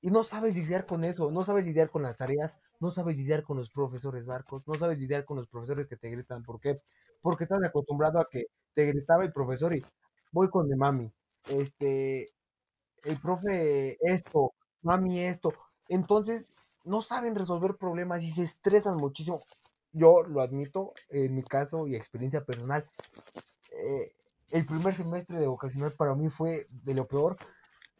y 0.00 0.10
no 0.10 0.24
sabes 0.24 0.54
lidiar 0.54 0.86
con 0.86 1.04
eso, 1.04 1.30
no 1.32 1.44
sabes 1.44 1.64
lidiar 1.64 1.90
con 1.90 2.02
las 2.02 2.16
tareas, 2.16 2.56
no 2.80 2.90
sabes 2.92 3.16
lidiar 3.16 3.42
con 3.44 3.56
los 3.56 3.70
profesores 3.70 4.24
barcos, 4.26 4.62
no 4.66 4.74
sabes 4.76 4.98
lidiar 4.98 5.24
con 5.24 5.36
los 5.38 5.48
profesores 5.48 5.88
que 5.88 5.96
te 5.96 6.10
gritan. 6.10 6.42
¿Por 6.44 6.60
qué? 6.60 6.80
Porque 7.22 7.44
estás 7.44 7.64
acostumbrado 7.64 8.20
a 8.20 8.28
que 8.30 8.44
te 8.74 8.86
gritaba 8.86 9.24
el 9.24 9.32
profesor 9.32 9.74
y 9.74 9.84
voy 10.32 10.48
con 10.50 10.68
mi 10.68 10.76
mami. 10.76 11.10
Este, 11.48 12.28
el 13.04 13.20
profe 13.20 13.96
esto, 14.00 14.52
mami 14.82 15.20
esto. 15.20 15.52
Entonces, 15.88 16.46
no 16.86 17.02
saben 17.02 17.34
resolver 17.34 17.76
problemas 17.76 18.22
y 18.22 18.30
se 18.30 18.42
estresan 18.42 18.96
muchísimo. 18.96 19.42
Yo 19.92 20.22
lo 20.22 20.40
admito 20.40 20.92
en 21.10 21.34
mi 21.34 21.42
caso 21.42 21.86
y 21.86 21.94
experiencia 21.94 22.44
personal. 22.44 22.88
Eh, 23.72 24.12
el 24.50 24.64
primer 24.64 24.94
semestre 24.94 25.38
de 25.38 25.46
vocacional 25.46 25.92
para 25.92 26.14
mí 26.14 26.30
fue 26.30 26.66
de 26.70 26.94
lo 26.94 27.06
peor 27.06 27.36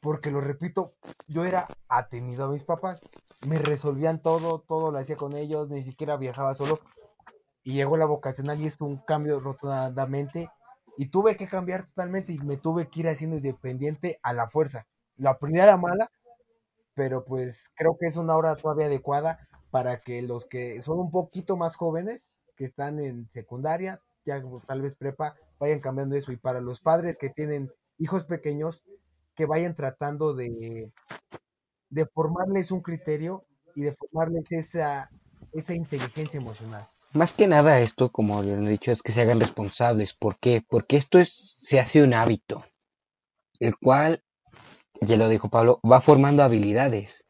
porque 0.07 0.31
lo 0.31 0.41
repito, 0.41 0.95
yo 1.27 1.45
era 1.45 1.67
atenido 1.89 2.45
a 2.45 2.49
mis 2.53 2.63
papás, 2.63 3.01
me 3.49 3.59
resolvían 3.59 4.23
todo, 4.23 4.61
todo 4.61 4.93
lo 4.93 4.99
hacía 4.99 5.17
con 5.17 5.35
ellos, 5.37 5.69
ni 5.69 5.83
siquiera 5.83 6.17
viajaba 6.17 6.55
solo. 6.55 6.79
Y 7.65 7.73
llegó 7.73 7.97
la 7.97 8.05
vocacional 8.05 8.61
y 8.61 8.67
es 8.67 8.81
un 8.81 8.99
cambio 8.99 9.41
rotundamente. 9.41 10.49
Y 10.97 11.07
tuve 11.09 11.37
que 11.37 11.49
cambiar 11.49 11.85
totalmente 11.85 12.33
y 12.33 12.39
me 12.39 12.57
tuve 12.57 12.89
que 12.89 13.01
ir 13.01 13.09
haciendo 13.09 13.37
independiente 13.37 14.21
a 14.23 14.33
la 14.33 14.49
fuerza. 14.49 14.87
La 15.17 15.39
primera 15.39 15.65
era 15.65 15.77
mala, 15.77 16.09
pero 16.97 17.25
pues 17.25 17.59
creo 17.77 17.97
que 18.01 18.07
es 18.07 18.17
una 18.17 18.37
hora 18.37 18.57
todavía 18.57 18.87
adecuada 18.87 19.47
para 19.71 20.01
que 20.01 20.23
los 20.23 20.47
que 20.47 20.81
son 20.83 20.99
un 20.99 21.11
poquito 21.11 21.57
más 21.57 21.77
jóvenes, 21.77 22.29
que 22.57 22.65
están 22.65 22.99
en 22.99 23.29
secundaria, 23.35 24.01
ya 24.25 24.43
tal 24.67 24.81
vez 24.81 24.97
prepa, 24.97 25.37
vayan 25.61 25.81
cambiando 25.81 26.17
eso. 26.17 26.33
Y 26.33 26.39
para 26.39 26.63
los 26.63 26.81
padres 26.81 27.19
que 27.21 27.29
tienen 27.29 27.71
hijos 27.99 28.25
pequeños, 28.25 28.83
que 29.35 29.45
vayan 29.45 29.75
tratando 29.75 30.35
de, 30.35 30.91
de 31.91 32.07
formarles 32.07 32.71
un 32.71 32.81
criterio 32.81 33.45
y 33.75 33.83
de 33.83 33.95
formarles 33.95 34.51
esa, 34.51 35.11
esa 35.53 35.75
inteligencia 35.75 36.41
emocional. 36.41 36.89
Más 37.13 37.35
que 37.35 37.47
nada 37.47 37.79
esto, 37.81 38.11
como 38.11 38.43
les 38.43 38.59
he 38.59 38.69
dicho, 38.69 38.91
es 38.91 39.03
que 39.03 39.13
se 39.13 39.21
hagan 39.21 39.41
responsables. 39.41 40.15
¿Por 40.15 40.39
qué? 40.39 40.65
Porque 40.67 40.97
esto 40.97 41.19
es, 41.19 41.57
se 41.59 41.79
hace 41.79 42.03
un 42.03 42.15
hábito, 42.15 42.65
el 43.61 43.77
cual, 43.77 44.23
ya 45.01 45.17
lo 45.17 45.29
dijo 45.29 45.49
Pablo, 45.49 45.81
va 45.89 46.01
formando 46.01 46.43
habilidades, 46.43 47.25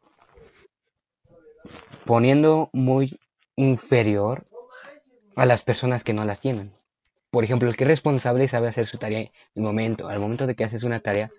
poniendo 2.04 2.70
muy 2.72 3.18
inferior 3.56 4.44
a 5.36 5.46
las 5.46 5.62
personas 5.62 6.04
que 6.04 6.14
no 6.14 6.24
las 6.24 6.40
tienen. 6.40 6.72
Por 7.30 7.44
ejemplo, 7.44 7.68
el 7.68 7.76
que 7.76 7.84
es 7.84 7.88
responsable 7.88 8.48
sabe 8.48 8.68
hacer 8.68 8.86
su 8.86 8.98
tarea 8.98 9.20
en 9.20 9.30
el 9.54 9.62
momento. 9.62 10.08
Al 10.08 10.20
momento 10.20 10.46
de 10.46 10.54
que 10.54 10.64
haces 10.64 10.84
una 10.84 11.00
tarea, 11.00 11.30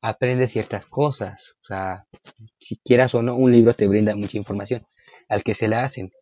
aprendes 0.00 0.50
ciertas 0.52 0.86
cosas. 0.86 1.54
O 1.62 1.66
sea, 1.66 2.06
si 2.58 2.76
quieras 2.76 3.14
o 3.14 3.22
no, 3.22 3.34
un 3.34 3.52
libro 3.52 3.74
te 3.74 3.88
brinda 3.88 4.16
mucha 4.16 4.38
información 4.38 4.82
al 5.28 5.42
que 5.42 5.54
se 5.54 5.68
la 5.68 5.84
hacen. 5.84 6.12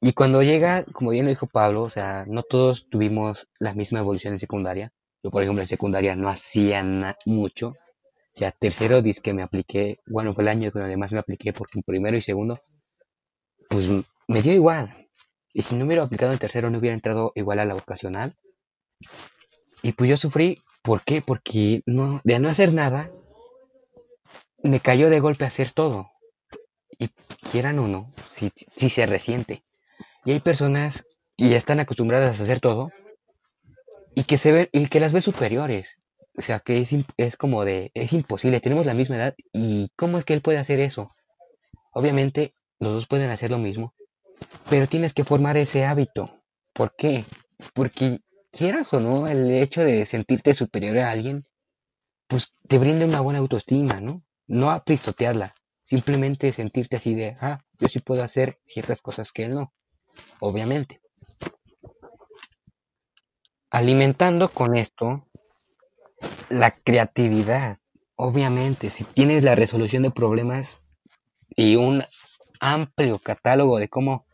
Y 0.00 0.12
cuando 0.12 0.42
llega, 0.42 0.84
como 0.92 1.10
bien 1.10 1.26
lo 1.26 1.30
dijo 1.30 1.46
Pablo, 1.46 1.82
o 1.82 1.90
sea, 1.90 2.24
no 2.26 2.42
todos 2.42 2.88
tuvimos 2.88 3.48
la 3.58 3.74
misma 3.74 4.00
evolución 4.00 4.32
en 4.32 4.38
secundaria. 4.38 4.92
Yo, 5.22 5.30
por 5.30 5.42
ejemplo, 5.42 5.62
en 5.62 5.68
secundaria 5.68 6.16
no 6.16 6.28
hacía 6.28 6.82
mucho. 7.26 7.74
O 8.32 8.38
sea, 8.38 8.52
tercero 8.52 9.02
dice 9.02 9.20
que 9.20 9.34
me 9.34 9.42
apliqué, 9.42 9.98
bueno, 10.06 10.32
fue 10.32 10.44
el 10.44 10.48
año 10.48 10.70
donde 10.70 10.96
más 10.96 11.12
me 11.12 11.18
apliqué 11.18 11.52
porque 11.52 11.78
en 11.78 11.82
primero 11.82 12.16
y 12.16 12.20
segundo, 12.20 12.60
pues 13.68 13.90
me 14.28 14.42
dio 14.42 14.52
igual. 14.52 15.08
Y 15.52 15.62
si 15.62 15.74
no 15.74 15.84
hubiera 15.84 16.04
aplicado 16.04 16.32
en 16.32 16.38
tercero, 16.38 16.70
no 16.70 16.78
hubiera 16.78 16.94
entrado 16.94 17.32
igual 17.34 17.58
a 17.58 17.64
la 17.64 17.74
vocacional. 17.74 18.32
Y 19.82 19.92
pues 19.92 20.08
yo 20.08 20.16
sufrí, 20.16 20.62
¿por 20.82 21.02
qué? 21.02 21.22
Porque 21.22 21.82
no, 21.86 22.20
de 22.22 22.38
no 22.38 22.48
hacer 22.48 22.72
nada, 22.72 23.10
me 24.62 24.80
cayó 24.80 25.10
de 25.10 25.20
golpe 25.20 25.44
hacer 25.44 25.72
todo. 25.72 26.10
Y 26.98 27.08
quieran 27.50 27.78
o 27.80 27.88
no, 27.88 28.12
si, 28.28 28.52
si 28.76 28.90
se 28.90 29.06
resiente. 29.06 29.64
Y 30.24 30.32
hay 30.32 30.40
personas 30.40 31.04
que 31.36 31.48
ya 31.48 31.56
están 31.56 31.80
acostumbradas 31.80 32.38
a 32.38 32.42
hacer 32.42 32.60
todo 32.60 32.90
y 34.14 34.24
que 34.24 34.36
se 34.36 34.52
ven, 34.52 34.68
y 34.72 34.86
que 34.88 35.00
las 35.00 35.12
ve 35.12 35.20
superiores. 35.20 35.99
O 36.36 36.42
sea, 36.42 36.60
que 36.60 36.80
es, 36.80 36.94
es 37.16 37.36
como 37.36 37.64
de, 37.64 37.90
es 37.94 38.12
imposible, 38.12 38.60
tenemos 38.60 38.86
la 38.86 38.94
misma 38.94 39.16
edad 39.16 39.34
y 39.52 39.90
¿cómo 39.96 40.18
es 40.18 40.24
que 40.24 40.34
él 40.34 40.42
puede 40.42 40.58
hacer 40.58 40.80
eso? 40.80 41.10
Obviamente, 41.92 42.54
los 42.78 42.92
dos 42.92 43.06
pueden 43.06 43.30
hacer 43.30 43.50
lo 43.50 43.58
mismo, 43.58 43.94
pero 44.68 44.86
tienes 44.86 45.12
que 45.12 45.24
formar 45.24 45.56
ese 45.56 45.84
hábito. 45.84 46.42
¿Por 46.72 46.94
qué? 46.96 47.24
Porque 47.74 48.20
quieras 48.52 48.92
o 48.94 49.00
no, 49.00 49.26
el 49.26 49.50
hecho 49.50 49.82
de 49.82 50.06
sentirte 50.06 50.54
superior 50.54 50.98
a 50.98 51.10
alguien, 51.10 51.44
pues 52.26 52.54
te 52.68 52.78
brinda 52.78 53.06
una 53.06 53.20
buena 53.20 53.40
autoestima, 53.40 54.00
¿no? 54.00 54.22
no 54.50 54.72
a 54.72 54.84
pisotearla, 54.84 55.54
simplemente 55.84 56.52
sentirte 56.52 56.96
así 56.96 57.14
de, 57.14 57.36
ah, 57.40 57.60
yo 57.78 57.88
sí 57.88 58.00
puedo 58.00 58.24
hacer 58.24 58.58
ciertas 58.66 59.00
cosas 59.00 59.30
que 59.30 59.44
él 59.44 59.54
no, 59.54 59.72
obviamente. 60.40 61.00
Alimentando 63.70 64.48
con 64.48 64.76
esto 64.76 65.29
la 66.50 66.72
creatividad, 66.72 67.78
obviamente, 68.16 68.90
si 68.90 69.04
tienes 69.04 69.44
la 69.44 69.54
resolución 69.54 70.02
de 70.02 70.10
problemas 70.10 70.78
y 71.56 71.76
un 71.76 72.04
amplio 72.58 73.18
catálogo 73.18 73.78
de 73.78 73.88
cómo 73.88 74.26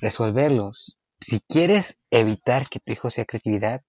resolverlos, 0.00 0.98
si 1.20 1.40
quieres 1.40 1.98
evitar 2.10 2.68
que 2.68 2.80
tu 2.80 2.92
hijo 2.92 3.10
sea 3.10 3.24
creatividad, 3.24 3.82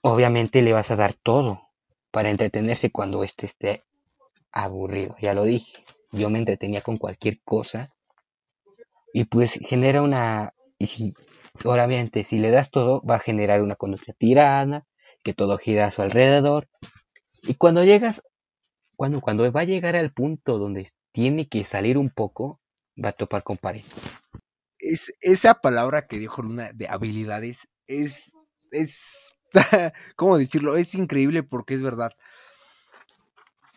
obviamente 0.00 0.62
le 0.62 0.72
vas 0.72 0.90
a 0.90 0.96
dar 0.96 1.12
todo 1.12 1.68
para 2.10 2.30
entretenerse 2.30 2.90
cuando 2.90 3.22
éste 3.22 3.46
esté 3.46 3.84
aburrido, 4.50 5.14
ya 5.20 5.34
lo 5.34 5.44
dije. 5.44 5.84
Yo 6.10 6.30
me 6.30 6.38
entretenía 6.38 6.80
con 6.80 6.96
cualquier 6.96 7.40
cosa 7.42 7.94
y 9.12 9.24
pues 9.24 9.58
genera 9.62 10.00
una, 10.00 10.54
y 10.78 10.86
si, 10.86 11.14
obviamente, 11.62 12.24
si 12.24 12.38
le 12.38 12.50
das 12.50 12.70
todo, 12.70 13.02
va 13.02 13.16
a 13.16 13.20
generar 13.20 13.60
una 13.60 13.76
conducta 13.76 14.14
tirana, 14.14 14.87
que 15.22 15.34
todo 15.34 15.58
gira 15.58 15.86
a 15.86 15.90
su 15.90 16.02
alrededor. 16.02 16.68
Y 17.42 17.54
cuando 17.54 17.84
llegas, 17.84 18.22
cuando, 18.96 19.20
cuando 19.20 19.50
va 19.52 19.60
a 19.60 19.64
llegar 19.64 19.96
al 19.96 20.12
punto 20.12 20.58
donde 20.58 20.90
tiene 21.12 21.48
que 21.48 21.64
salir 21.64 21.98
un 21.98 22.10
poco, 22.10 22.60
va 23.02 23.10
a 23.10 23.12
topar 23.12 23.42
con 23.42 23.56
pared. 23.56 23.82
Es, 24.78 25.12
esa 25.20 25.54
palabra 25.54 26.06
que 26.06 26.18
dijo 26.18 26.42
Luna 26.42 26.72
de 26.72 26.88
habilidades 26.88 27.68
es, 27.86 28.32
es, 28.70 29.00
¿cómo 30.16 30.38
decirlo? 30.38 30.76
Es 30.76 30.94
increíble 30.94 31.42
porque 31.42 31.74
es 31.74 31.82
verdad 31.82 32.12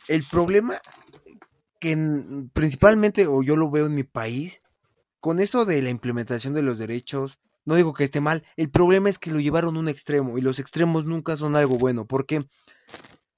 el 0.08 0.26
problema 0.26 0.82
que 1.80 1.98
principalmente, 2.54 3.28
o 3.28 3.42
yo 3.44 3.56
lo 3.56 3.72
veo 3.72 3.88
en 3.88 3.96
mi 3.96 4.04
país, 4.04 4.62
con 5.20 5.40
eso 5.40 5.66
de 5.66 5.82
la 5.82 5.90
implementación 5.90 6.54
de 6.54 6.62
los 6.62 6.78
derechos, 6.78 7.40
no 7.66 7.76
digo 7.76 7.94
que 7.94 8.06
esté 8.06 8.22
mal, 8.22 8.44
el 8.56 8.70
problema 8.70 9.10
es 9.10 9.20
que 9.20 9.32
lo 9.32 9.40
llevaron 9.40 9.76
a 9.76 9.80
un 9.80 9.88
extremo 9.88 10.38
y 10.38 10.42
los 10.42 10.60
extremos 10.60 11.06
nunca 11.06 11.38
son 11.38 11.56
algo 11.56 11.78
bueno. 11.78 12.06
¿Por 12.06 12.26
qué? 12.26 12.48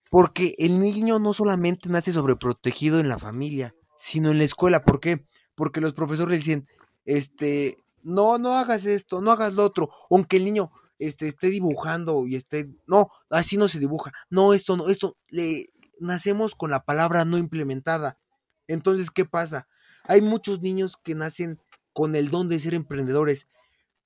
Porque 0.10 0.56
el 0.58 0.80
niño 0.80 1.20
no 1.20 1.34
solamente 1.34 1.90
nace 1.90 2.14
sobreprotegido 2.14 3.00
en 3.00 3.10
la 3.10 3.20
familia, 3.20 3.74
sino 3.98 4.32
en 4.32 4.38
la 4.38 4.46
escuela. 4.46 4.86
¿Por 4.86 5.00
qué? 5.00 5.26
Porque 5.56 5.82
los 5.82 5.94
profesores 5.94 6.40
dicen, 6.40 6.68
este, 7.06 7.78
no, 8.04 8.38
no 8.38 8.54
hagas 8.54 8.86
esto, 8.86 9.22
no 9.22 9.32
hagas 9.32 9.54
lo 9.54 9.64
otro, 9.64 9.90
aunque 10.10 10.38
el 10.38 10.46
niño 10.46 10.72
este, 11.00 11.30
esté 11.30 11.50
dibujando 11.50 12.28
y 12.28 12.36
esté, 12.36 12.70
no, 12.88 13.10
así 13.30 13.58
no 13.58 13.68
se 13.68 13.80
dibuja, 13.80 14.12
no, 14.30 14.54
esto 14.54 14.78
no, 14.78 14.88
esto, 14.88 15.18
le, 15.30 15.68
nacemos 16.00 16.56
con 16.56 16.72
la 16.72 16.84
palabra 16.84 17.26
no 17.26 17.38
implementada. 17.38 18.20
Entonces, 18.68 19.12
¿qué 19.12 19.26
pasa? 19.26 19.68
Hay 20.04 20.22
muchos 20.22 20.62
niños 20.62 20.98
que 21.02 21.16
nacen 21.16 21.60
con 21.94 22.16
el 22.16 22.30
don 22.30 22.50
de 22.50 22.60
ser 22.60 22.74
emprendedores, 22.74 23.48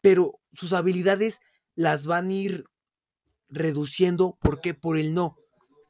pero 0.01 0.39
sus 0.53 0.73
habilidades 0.73 1.39
las 1.75 2.05
van 2.05 2.29
a 2.29 2.33
ir 2.33 2.65
reduciendo. 3.49 4.37
¿Por 4.41 4.61
qué? 4.61 4.73
Por 4.73 4.97
el 4.97 5.13
no. 5.13 5.37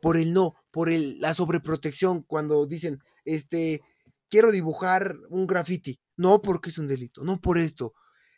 Por 0.01 0.17
el 0.17 0.33
no. 0.33 0.55
Por 0.71 0.89
el, 0.89 1.19
la 1.19 1.33
sobreprotección. 1.33 2.23
Cuando 2.23 2.65
dicen, 2.65 2.99
este, 3.25 3.81
quiero 4.29 4.51
dibujar 4.51 5.17
un 5.29 5.47
graffiti. 5.47 5.99
No 6.15 6.41
porque 6.41 6.69
es 6.69 6.77
un 6.77 6.87
delito. 6.87 7.23
No 7.23 7.39
por 7.39 7.57
esto. 7.57 7.93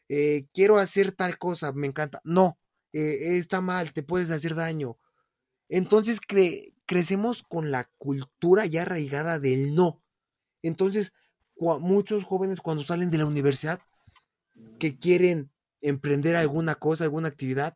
Eh, 0.08 0.48
quiero 0.54 0.78
hacer 0.78 1.12
tal 1.12 1.38
cosa. 1.38 1.72
Me 1.72 1.88
encanta. 1.88 2.22
No. 2.24 2.58
Eh, 2.94 3.38
está 3.38 3.62
mal. 3.62 3.94
Te 3.94 4.04
puedes 4.04 4.30
hacer 4.32 4.56
daño. 4.56 4.98
Entonces 5.70 6.20
crecemos 6.86 7.44
con 7.44 7.70
la 7.72 7.90
cultura 7.98 8.66
ya 8.66 8.82
arraigada 8.82 9.40
del 9.40 9.76
no. 9.76 10.02
Entonces, 10.64 11.14
muchos 11.60 12.24
jóvenes 12.24 12.62
cuando 12.62 12.84
salen 12.84 13.12
de 13.12 13.20
la 13.20 13.28
universidad 13.28 13.80
que 14.80 14.98
quieren 14.98 15.52
emprender 15.82 16.36
alguna 16.36 16.76
cosa, 16.76 17.04
alguna 17.04 17.28
actividad, 17.28 17.76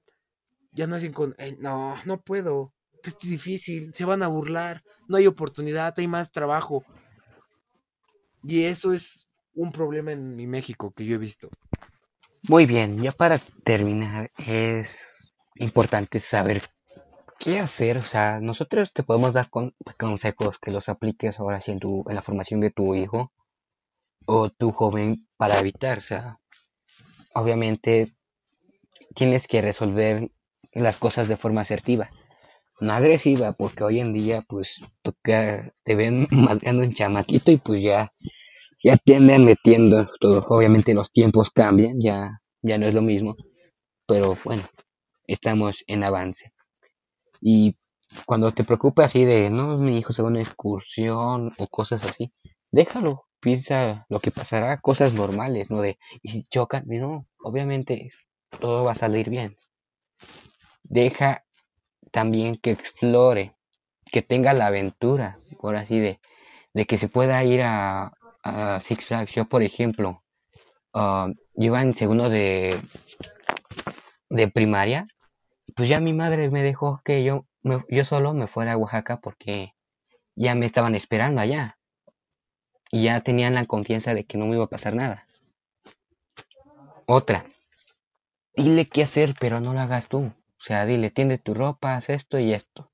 ya 0.72 0.88
nacen 0.88 1.14
con, 1.14 1.36
no, 1.60 1.96
no 2.06 2.22
puedo, 2.22 2.74
es 3.04 3.18
difícil, 3.20 3.94
se 3.94 4.06
van 4.06 4.24
a 4.24 4.28
burlar, 4.28 4.82
no 5.08 5.18
hay 5.18 5.28
oportunidad, 5.28 5.94
hay 5.98 6.08
más 6.08 6.32
trabajo. 6.32 6.84
Y 8.44 8.64
eso 8.64 8.94
es 8.94 9.28
un 9.54 9.72
problema 9.72 10.12
en 10.12 10.36
mi 10.36 10.48
México 10.48 10.92
que 10.92 11.06
yo 11.06 11.16
he 11.16 11.20
visto. 11.20 11.50
Muy 12.50 12.66
bien, 12.66 13.02
ya 13.02 13.12
para 13.12 13.40
terminar, 13.64 14.30
es 14.38 15.34
importante 15.56 16.20
saber 16.20 16.62
qué 17.40 17.60
hacer. 17.60 17.98
O 17.98 18.04
sea, 18.04 18.40
nosotros 18.42 18.92
te 18.92 19.04
podemos 19.04 19.34
dar 19.34 19.50
consejos 19.98 20.60
que 20.60 20.72
los 20.72 20.90
apliques 20.90 21.40
ahora 21.40 21.62
sí 21.62 21.72
en, 21.72 21.80
tu, 21.80 22.04
en 22.08 22.16
la 22.16 22.22
formación 22.22 22.60
de 22.60 22.72
tu 22.72 22.96
hijo 22.96 23.32
o 24.26 24.50
tu 24.50 24.72
joven 24.72 25.28
para 25.38 25.60
evitar. 25.60 26.00
O 26.00 26.02
sea, 26.02 26.40
obviamente 27.34 28.16
tienes 29.16 29.48
que 29.48 29.62
resolver 29.62 30.32
las 30.74 30.98
cosas 30.98 31.28
de 31.28 31.38
forma 31.38 31.62
asertiva, 31.62 32.10
no 32.80 32.94
agresiva, 32.94 33.54
porque 33.54 33.84
hoy 33.84 34.00
en 34.00 34.14
día 34.14 34.44
pues 34.48 34.82
te 35.84 35.96
ven 35.96 36.28
matando 36.32 36.84
un 36.84 36.94
chamaquito 36.94 37.52
y 37.52 37.58
pues 37.58 37.82
ya, 37.82 38.12
ya 38.84 38.98
te 38.98 39.16
andan 39.16 39.46
metiendo 39.46 40.10
todo. 40.20 40.46
Obviamente 40.50 40.94
los 40.94 41.12
tiempos 41.12 41.52
cambian, 41.52 42.00
ya, 42.02 42.42
ya 42.62 42.78
no 42.78 42.88
es 42.88 42.94
lo 42.94 43.02
mismo, 43.02 43.36
pero 44.08 44.38
bueno, 44.44 44.64
estamos 45.28 45.84
en 45.88 46.04
avance. 46.04 46.52
Y 47.42 47.76
cuando 48.26 48.52
te 48.52 48.64
preocupa 48.64 49.06
así 49.06 49.26
de, 49.26 49.50
no, 49.50 49.78
mi 49.78 49.98
hijo 49.98 50.14
se 50.14 50.22
va 50.22 50.30
a 50.30 50.32
una 50.32 50.42
excursión 50.42 51.52
o 51.58 51.68
cosas 51.68 52.04
así, 52.06 52.32
déjalo, 52.72 53.26
piensa 53.44 54.06
lo 54.10 54.20
que 54.22 54.32
pasará, 54.32 54.80
cosas 54.80 55.14
normales, 55.14 55.70
¿no? 55.70 55.82
De, 55.82 56.00
y 56.22 56.32
si 56.32 56.44
chocan, 56.44 56.86
no, 56.88 57.28
obviamente 57.44 58.12
todo 58.60 58.86
va 58.86 58.94
a 58.94 58.96
salir 58.96 59.30
bien. 59.30 59.58
Deja 60.84 61.44
también 62.12 62.56
que 62.56 62.72
explore, 62.72 63.54
que 64.12 64.22
tenga 64.22 64.54
la 64.54 64.68
aventura, 64.68 65.40
por 65.60 65.76
así 65.76 66.00
de, 66.00 66.20
de 66.74 66.86
que 66.86 66.98
se 66.98 67.10
pueda 67.10 67.44
ir 67.44 67.62
a, 67.64 68.14
a 68.44 68.80
Six 68.80 69.08
Flags. 69.08 69.36
Yo, 69.36 69.46
por 69.46 69.62
ejemplo, 69.62 70.24
uh, 70.94 71.34
en 71.56 71.94
segundo 71.94 72.30
de, 72.30 72.80
de 74.30 74.48
primaria, 74.48 75.06
pues 75.76 75.90
ya 75.90 76.00
mi 76.00 76.14
madre 76.14 76.50
me 76.50 76.64
dejó 76.64 77.02
que 77.04 77.24
yo, 77.26 77.46
yo 77.90 78.04
solo 78.06 78.34
me 78.34 78.48
fuera 78.48 78.74
a 78.74 78.78
Oaxaca 78.78 79.20
porque 79.20 79.74
ya 80.36 80.56
me 80.56 80.66
estaban 80.66 80.96
esperando 80.96 81.42
allá 81.42 81.78
y 82.94 83.06
ya 83.06 83.22
tenían 83.22 83.56
la 83.56 83.66
confianza 83.66 84.14
de 84.14 84.24
que 84.24 84.38
no 84.38 84.46
me 84.46 84.54
iba 84.54 84.66
a 84.66 84.70
pasar 84.70 84.94
nada. 84.94 85.26
Otra, 87.08 87.44
dile 88.56 88.86
qué 88.86 89.02
hacer, 89.02 89.34
pero 89.40 89.60
no 89.60 89.74
lo 89.74 89.80
hagas 89.80 90.08
tú. 90.08 90.26
O 90.26 90.60
sea, 90.60 90.86
dile, 90.86 91.10
tiende 91.10 91.40
tu 91.40 91.56
ropa, 91.56 91.96
haz 91.96 92.12
esto 92.12 92.38
y 92.38 92.54
esto. 92.54 92.92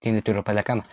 Tiende 0.00 0.22
tu 0.22 0.32
ropa 0.32 0.50
en 0.50 0.56
la 0.56 0.64
cama. 0.64 0.84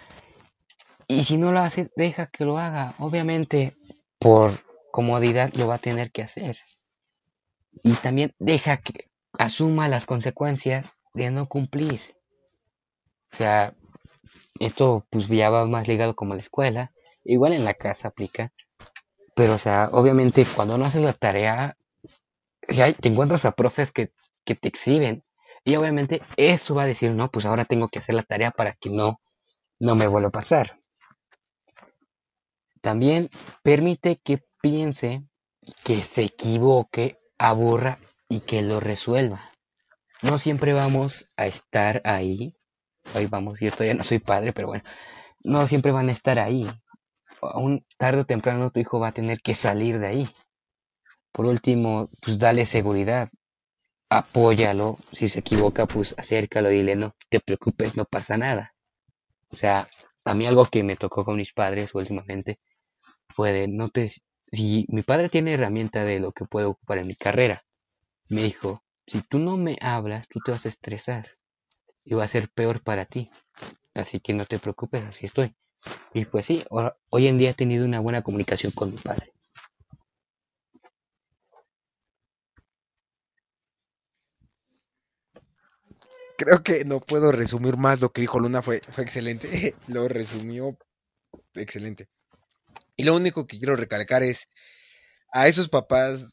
Y 1.07 1.23
si 1.23 1.39
no 1.39 1.51
lo 1.51 1.57
haces, 1.57 1.89
deja 1.95 2.27
que 2.27 2.45
lo 2.45 2.59
haga. 2.59 2.93
Obviamente, 2.99 3.75
por 4.19 4.51
comodidad 4.91 5.51
lo 5.55 5.67
va 5.67 5.75
a 5.75 5.79
tener 5.79 6.11
que 6.11 6.21
hacer. 6.21 6.59
Y 7.81 7.93
también 7.93 8.31
deja 8.37 8.77
que 8.77 9.09
asuma 9.39 9.89
las 9.89 10.05
consecuencias 10.05 10.99
de 11.15 11.31
no 11.31 11.49
cumplir. 11.49 11.99
O 13.33 13.35
sea, 13.35 13.73
esto 14.59 15.07
pues 15.09 15.27
ya 15.29 15.49
va 15.49 15.65
más 15.65 15.87
ligado 15.87 16.15
como 16.15 16.35
la 16.35 16.41
escuela. 16.41 16.91
Igual 17.27 17.51
en 17.51 17.65
la 17.65 17.73
casa 17.73 18.07
aplica. 18.07 18.53
Pero, 19.35 19.55
o 19.55 19.57
sea, 19.57 19.89
obviamente 19.91 20.45
cuando 20.45 20.77
no 20.77 20.85
haces 20.85 21.01
la 21.01 21.11
tarea, 21.11 21.77
te 22.65 23.09
encuentras 23.09 23.43
a 23.43 23.51
profes 23.51 23.91
que, 23.91 24.11
que 24.45 24.55
te 24.55 24.69
exhiben. 24.69 25.25
Y 25.65 25.75
obviamente 25.75 26.21
eso 26.37 26.73
va 26.73 26.83
a 26.83 26.87
decir, 26.87 27.11
no, 27.11 27.29
pues 27.29 27.45
ahora 27.45 27.65
tengo 27.65 27.89
que 27.89 27.99
hacer 27.99 28.15
la 28.15 28.23
tarea 28.23 28.51
para 28.51 28.71
que 28.73 28.89
no, 28.89 29.19
no 29.77 29.95
me 29.95 30.07
vuelva 30.07 30.29
a 30.29 30.31
pasar. 30.31 30.79
También 32.79 33.29
permite 33.61 34.21
que 34.23 34.41
piense, 34.61 35.23
que 35.83 36.03
se 36.03 36.23
equivoque, 36.23 37.19
aburra 37.37 37.99
y 38.29 38.39
que 38.39 38.61
lo 38.61 38.79
resuelva. 38.79 39.51
No 40.21 40.37
siempre 40.37 40.71
vamos 40.71 41.27
a 41.35 41.45
estar 41.45 42.01
ahí. 42.05 42.55
Hoy 43.13 43.25
vamos, 43.25 43.59
yo 43.59 43.69
todavía 43.69 43.95
no 43.95 44.05
soy 44.05 44.19
padre, 44.19 44.53
pero 44.53 44.69
bueno, 44.69 44.85
no 45.43 45.67
siempre 45.67 45.91
van 45.91 46.07
a 46.07 46.13
estar 46.13 46.39
ahí 46.39 46.69
un 47.55 47.85
tarde 47.97 48.21
o 48.21 48.25
temprano 48.25 48.71
tu 48.71 48.79
hijo 48.79 48.99
va 48.99 49.09
a 49.09 49.11
tener 49.11 49.41
que 49.41 49.55
salir 49.55 49.99
de 49.99 50.07
ahí. 50.07 50.29
Por 51.31 51.45
último, 51.45 52.09
pues 52.21 52.39
dale 52.39 52.65
seguridad, 52.65 53.29
apóyalo, 54.09 54.97
si 55.11 55.27
se 55.27 55.39
equivoca, 55.39 55.85
pues 55.85 56.15
acércalo, 56.17 56.69
dile, 56.69 56.95
no 56.95 57.15
te 57.29 57.39
preocupes, 57.39 57.95
no 57.95 58.05
pasa 58.05 58.37
nada. 58.37 58.73
O 59.49 59.55
sea, 59.55 59.89
a 60.25 60.33
mí 60.33 60.45
algo 60.45 60.65
que 60.65 60.83
me 60.83 60.95
tocó 60.95 61.25
con 61.25 61.37
mis 61.37 61.53
padres 61.53 61.95
últimamente 61.95 62.59
fue 63.29 63.51
de, 63.53 63.67
no 63.67 63.89
te, 63.89 64.09
si 64.51 64.85
mi 64.89 65.03
padre 65.03 65.29
tiene 65.29 65.53
herramienta 65.53 66.03
de 66.03 66.19
lo 66.19 66.31
que 66.31 66.45
puede 66.45 66.67
ocupar 66.67 66.99
en 66.99 67.07
mi 67.07 67.15
carrera, 67.15 67.63
me 68.29 68.43
dijo, 68.43 68.83
si 69.05 69.21
tú 69.21 69.39
no 69.39 69.57
me 69.57 69.77
hablas, 69.81 70.27
tú 70.27 70.39
te 70.41 70.51
vas 70.51 70.65
a 70.65 70.69
estresar 70.69 71.37
y 72.03 72.15
va 72.15 72.23
a 72.23 72.27
ser 72.27 72.49
peor 72.49 72.83
para 72.83 73.05
ti. 73.05 73.29
Así 73.93 74.19
que 74.19 74.33
no 74.33 74.45
te 74.45 74.59
preocupes, 74.59 75.03
así 75.03 75.25
estoy. 75.25 75.55
Y 76.13 76.25
pues 76.25 76.45
sí, 76.45 76.65
hoy 77.09 77.27
en 77.27 77.37
día 77.37 77.51
he 77.51 77.53
tenido 77.53 77.85
una 77.85 77.99
buena 77.99 78.21
comunicación 78.21 78.71
con 78.73 78.91
mi 78.91 78.97
padre. 78.97 79.31
Creo 86.37 86.61
que 86.63 86.85
no 86.85 86.99
puedo 86.99 87.31
resumir 87.31 87.77
más 87.77 87.99
lo 87.99 88.11
que 88.11 88.21
dijo 88.21 88.39
Luna, 88.39 88.61
fue, 88.61 88.81
fue 88.91 89.03
excelente, 89.03 89.75
lo 89.87 90.07
resumió 90.07 90.77
excelente. 91.55 92.07
Y 92.97 93.05
lo 93.05 93.15
único 93.15 93.47
que 93.47 93.57
quiero 93.59 93.75
recalcar 93.75 94.23
es 94.23 94.49
a 95.33 95.47
esos 95.47 95.69
papás 95.69 96.29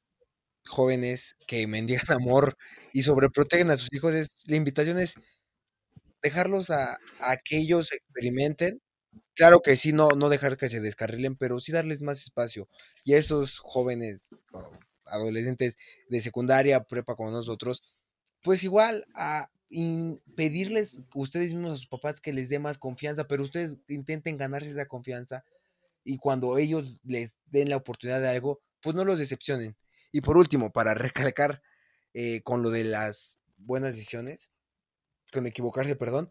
jóvenes 0.67 1.37
que 1.47 1.67
mendigan 1.67 2.07
amor 2.23 2.57
y 2.93 3.03
sobreprotegen 3.05 3.71
a 3.71 3.77
sus 3.79 3.89
hijos, 3.93 4.15
es, 4.15 4.29
la 4.47 4.57
invitación 4.57 4.99
es 4.99 5.15
dejarlos 6.23 6.71
a, 6.71 6.95
a 7.21 7.37
que 7.45 7.59
ellos 7.59 7.93
experimenten 7.93 8.81
Claro 9.37 9.63
que 9.63 9.77
sí, 9.77 9.93
no, 9.93 10.11
no 10.11 10.29
dejar 10.29 10.57
que 10.57 10.69
se 10.69 10.81
descarrilen, 10.81 11.37
pero 11.37 11.59
sí 11.61 11.73
darles 11.73 12.03
más 12.03 12.21
espacio. 12.23 12.69
Y 13.03 13.15
a 13.15 13.19
esos 13.19 13.59
jóvenes, 13.59 14.29
adolescentes 15.05 15.77
de 16.09 16.23
secundaria, 16.23 16.85
prepa 16.85 17.17
como 17.17 17.31
nosotros, 17.33 17.83
pues 18.43 18.65
igual 18.65 19.07
a 19.15 19.51
pedirles 20.37 21.01
ustedes 21.15 21.53
mismos 21.53 21.73
a 21.75 21.77
sus 21.77 21.89
papás 21.89 22.21
que 22.21 22.33
les 22.33 22.49
dé 22.49 22.61
más 22.61 22.79
confianza, 22.79 23.27
pero 23.27 23.43
ustedes 23.43 23.73
intenten 23.89 24.37
ganarse 24.37 24.71
esa 24.71 24.87
confianza 24.87 25.45
y 26.05 26.19
cuando 26.19 26.59
ellos 26.59 27.01
les 27.05 27.33
den 27.47 27.71
la 27.71 27.77
oportunidad 27.79 28.21
de 28.21 28.29
algo, 28.29 28.63
pues 28.83 28.97
no 28.97 29.05
los 29.05 29.19
decepcionen. 29.19 29.77
Y 30.13 30.21
por 30.23 30.37
último, 30.39 30.73
para 30.73 30.95
recalcar 30.95 31.63
eh, 32.15 32.43
con 32.43 32.63
lo 32.63 32.71
de 32.71 32.85
las 32.85 33.39
buenas 33.59 33.95
decisiones, 33.95 34.53
con 35.33 35.47
equivocarse, 35.47 35.97
perdón, 35.97 36.31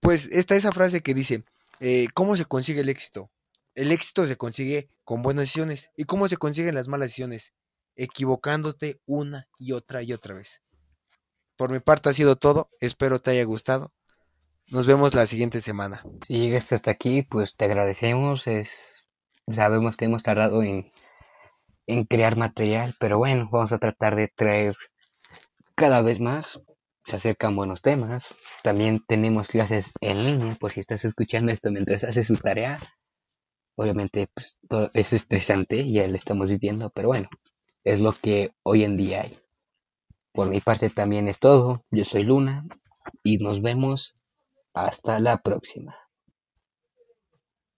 pues 0.00 0.26
está 0.26 0.56
esa 0.56 0.72
frase 0.72 1.02
que 1.02 1.14
dice, 1.14 1.44
eh, 1.80 2.08
¿cómo 2.14 2.36
se 2.36 2.44
consigue 2.44 2.80
el 2.80 2.88
éxito? 2.88 3.30
El 3.74 3.92
éxito 3.92 4.26
se 4.26 4.36
consigue 4.36 4.88
con 5.04 5.22
buenas 5.22 5.42
decisiones. 5.42 5.90
¿Y 5.96 6.04
cómo 6.04 6.28
se 6.28 6.36
consiguen 6.36 6.74
las 6.74 6.88
malas 6.88 7.08
decisiones? 7.08 7.52
Equivocándote 7.94 9.00
una 9.06 9.48
y 9.58 9.72
otra 9.72 10.02
y 10.02 10.12
otra 10.12 10.34
vez. 10.34 10.62
Por 11.56 11.70
mi 11.70 11.80
parte 11.80 12.08
ha 12.08 12.14
sido 12.14 12.36
todo. 12.36 12.70
Espero 12.80 13.20
te 13.20 13.30
haya 13.30 13.44
gustado. 13.44 13.92
Nos 14.68 14.86
vemos 14.86 15.14
la 15.14 15.26
siguiente 15.26 15.60
semana. 15.60 16.02
Si 16.26 16.38
llegaste 16.38 16.74
hasta 16.74 16.90
aquí, 16.90 17.22
pues 17.22 17.54
te 17.54 17.66
agradecemos. 17.66 18.46
Es, 18.46 19.04
sabemos 19.50 19.96
que 19.96 20.06
hemos 20.06 20.22
tardado 20.22 20.62
en, 20.62 20.90
en 21.86 22.04
crear 22.04 22.36
material, 22.36 22.94
pero 22.98 23.18
bueno, 23.18 23.48
vamos 23.50 23.72
a 23.72 23.78
tratar 23.78 24.16
de 24.16 24.28
traer 24.28 24.76
cada 25.74 26.02
vez 26.02 26.20
más 26.20 26.58
se 27.06 27.16
acercan 27.16 27.56
buenos 27.56 27.82
temas. 27.82 28.34
También 28.62 29.04
tenemos 29.06 29.48
clases 29.48 29.92
en 30.00 30.24
línea, 30.24 30.56
por 30.56 30.72
si 30.72 30.80
estás 30.80 31.04
escuchando 31.04 31.52
esto 31.52 31.70
mientras 31.70 32.04
haces 32.04 32.26
su 32.26 32.36
tarea. 32.36 32.80
Obviamente, 33.76 34.28
pues, 34.34 34.58
todo 34.68 34.90
es 34.92 35.12
estresante, 35.12 35.88
ya 35.90 36.06
lo 36.08 36.16
estamos 36.16 36.50
viviendo, 36.50 36.90
pero 36.90 37.08
bueno, 37.08 37.28
es 37.84 38.00
lo 38.00 38.12
que 38.12 38.52
hoy 38.64 38.84
en 38.84 38.96
día 38.96 39.22
hay. 39.22 39.38
Por 40.32 40.48
mi 40.48 40.60
parte 40.60 40.90
también 40.90 41.28
es 41.28 41.38
todo. 41.38 41.84
Yo 41.90 42.04
soy 42.04 42.24
Luna 42.24 42.66
y 43.22 43.38
nos 43.38 43.62
vemos 43.62 44.16
hasta 44.74 45.20
la 45.20 45.38
próxima. 45.38 46.05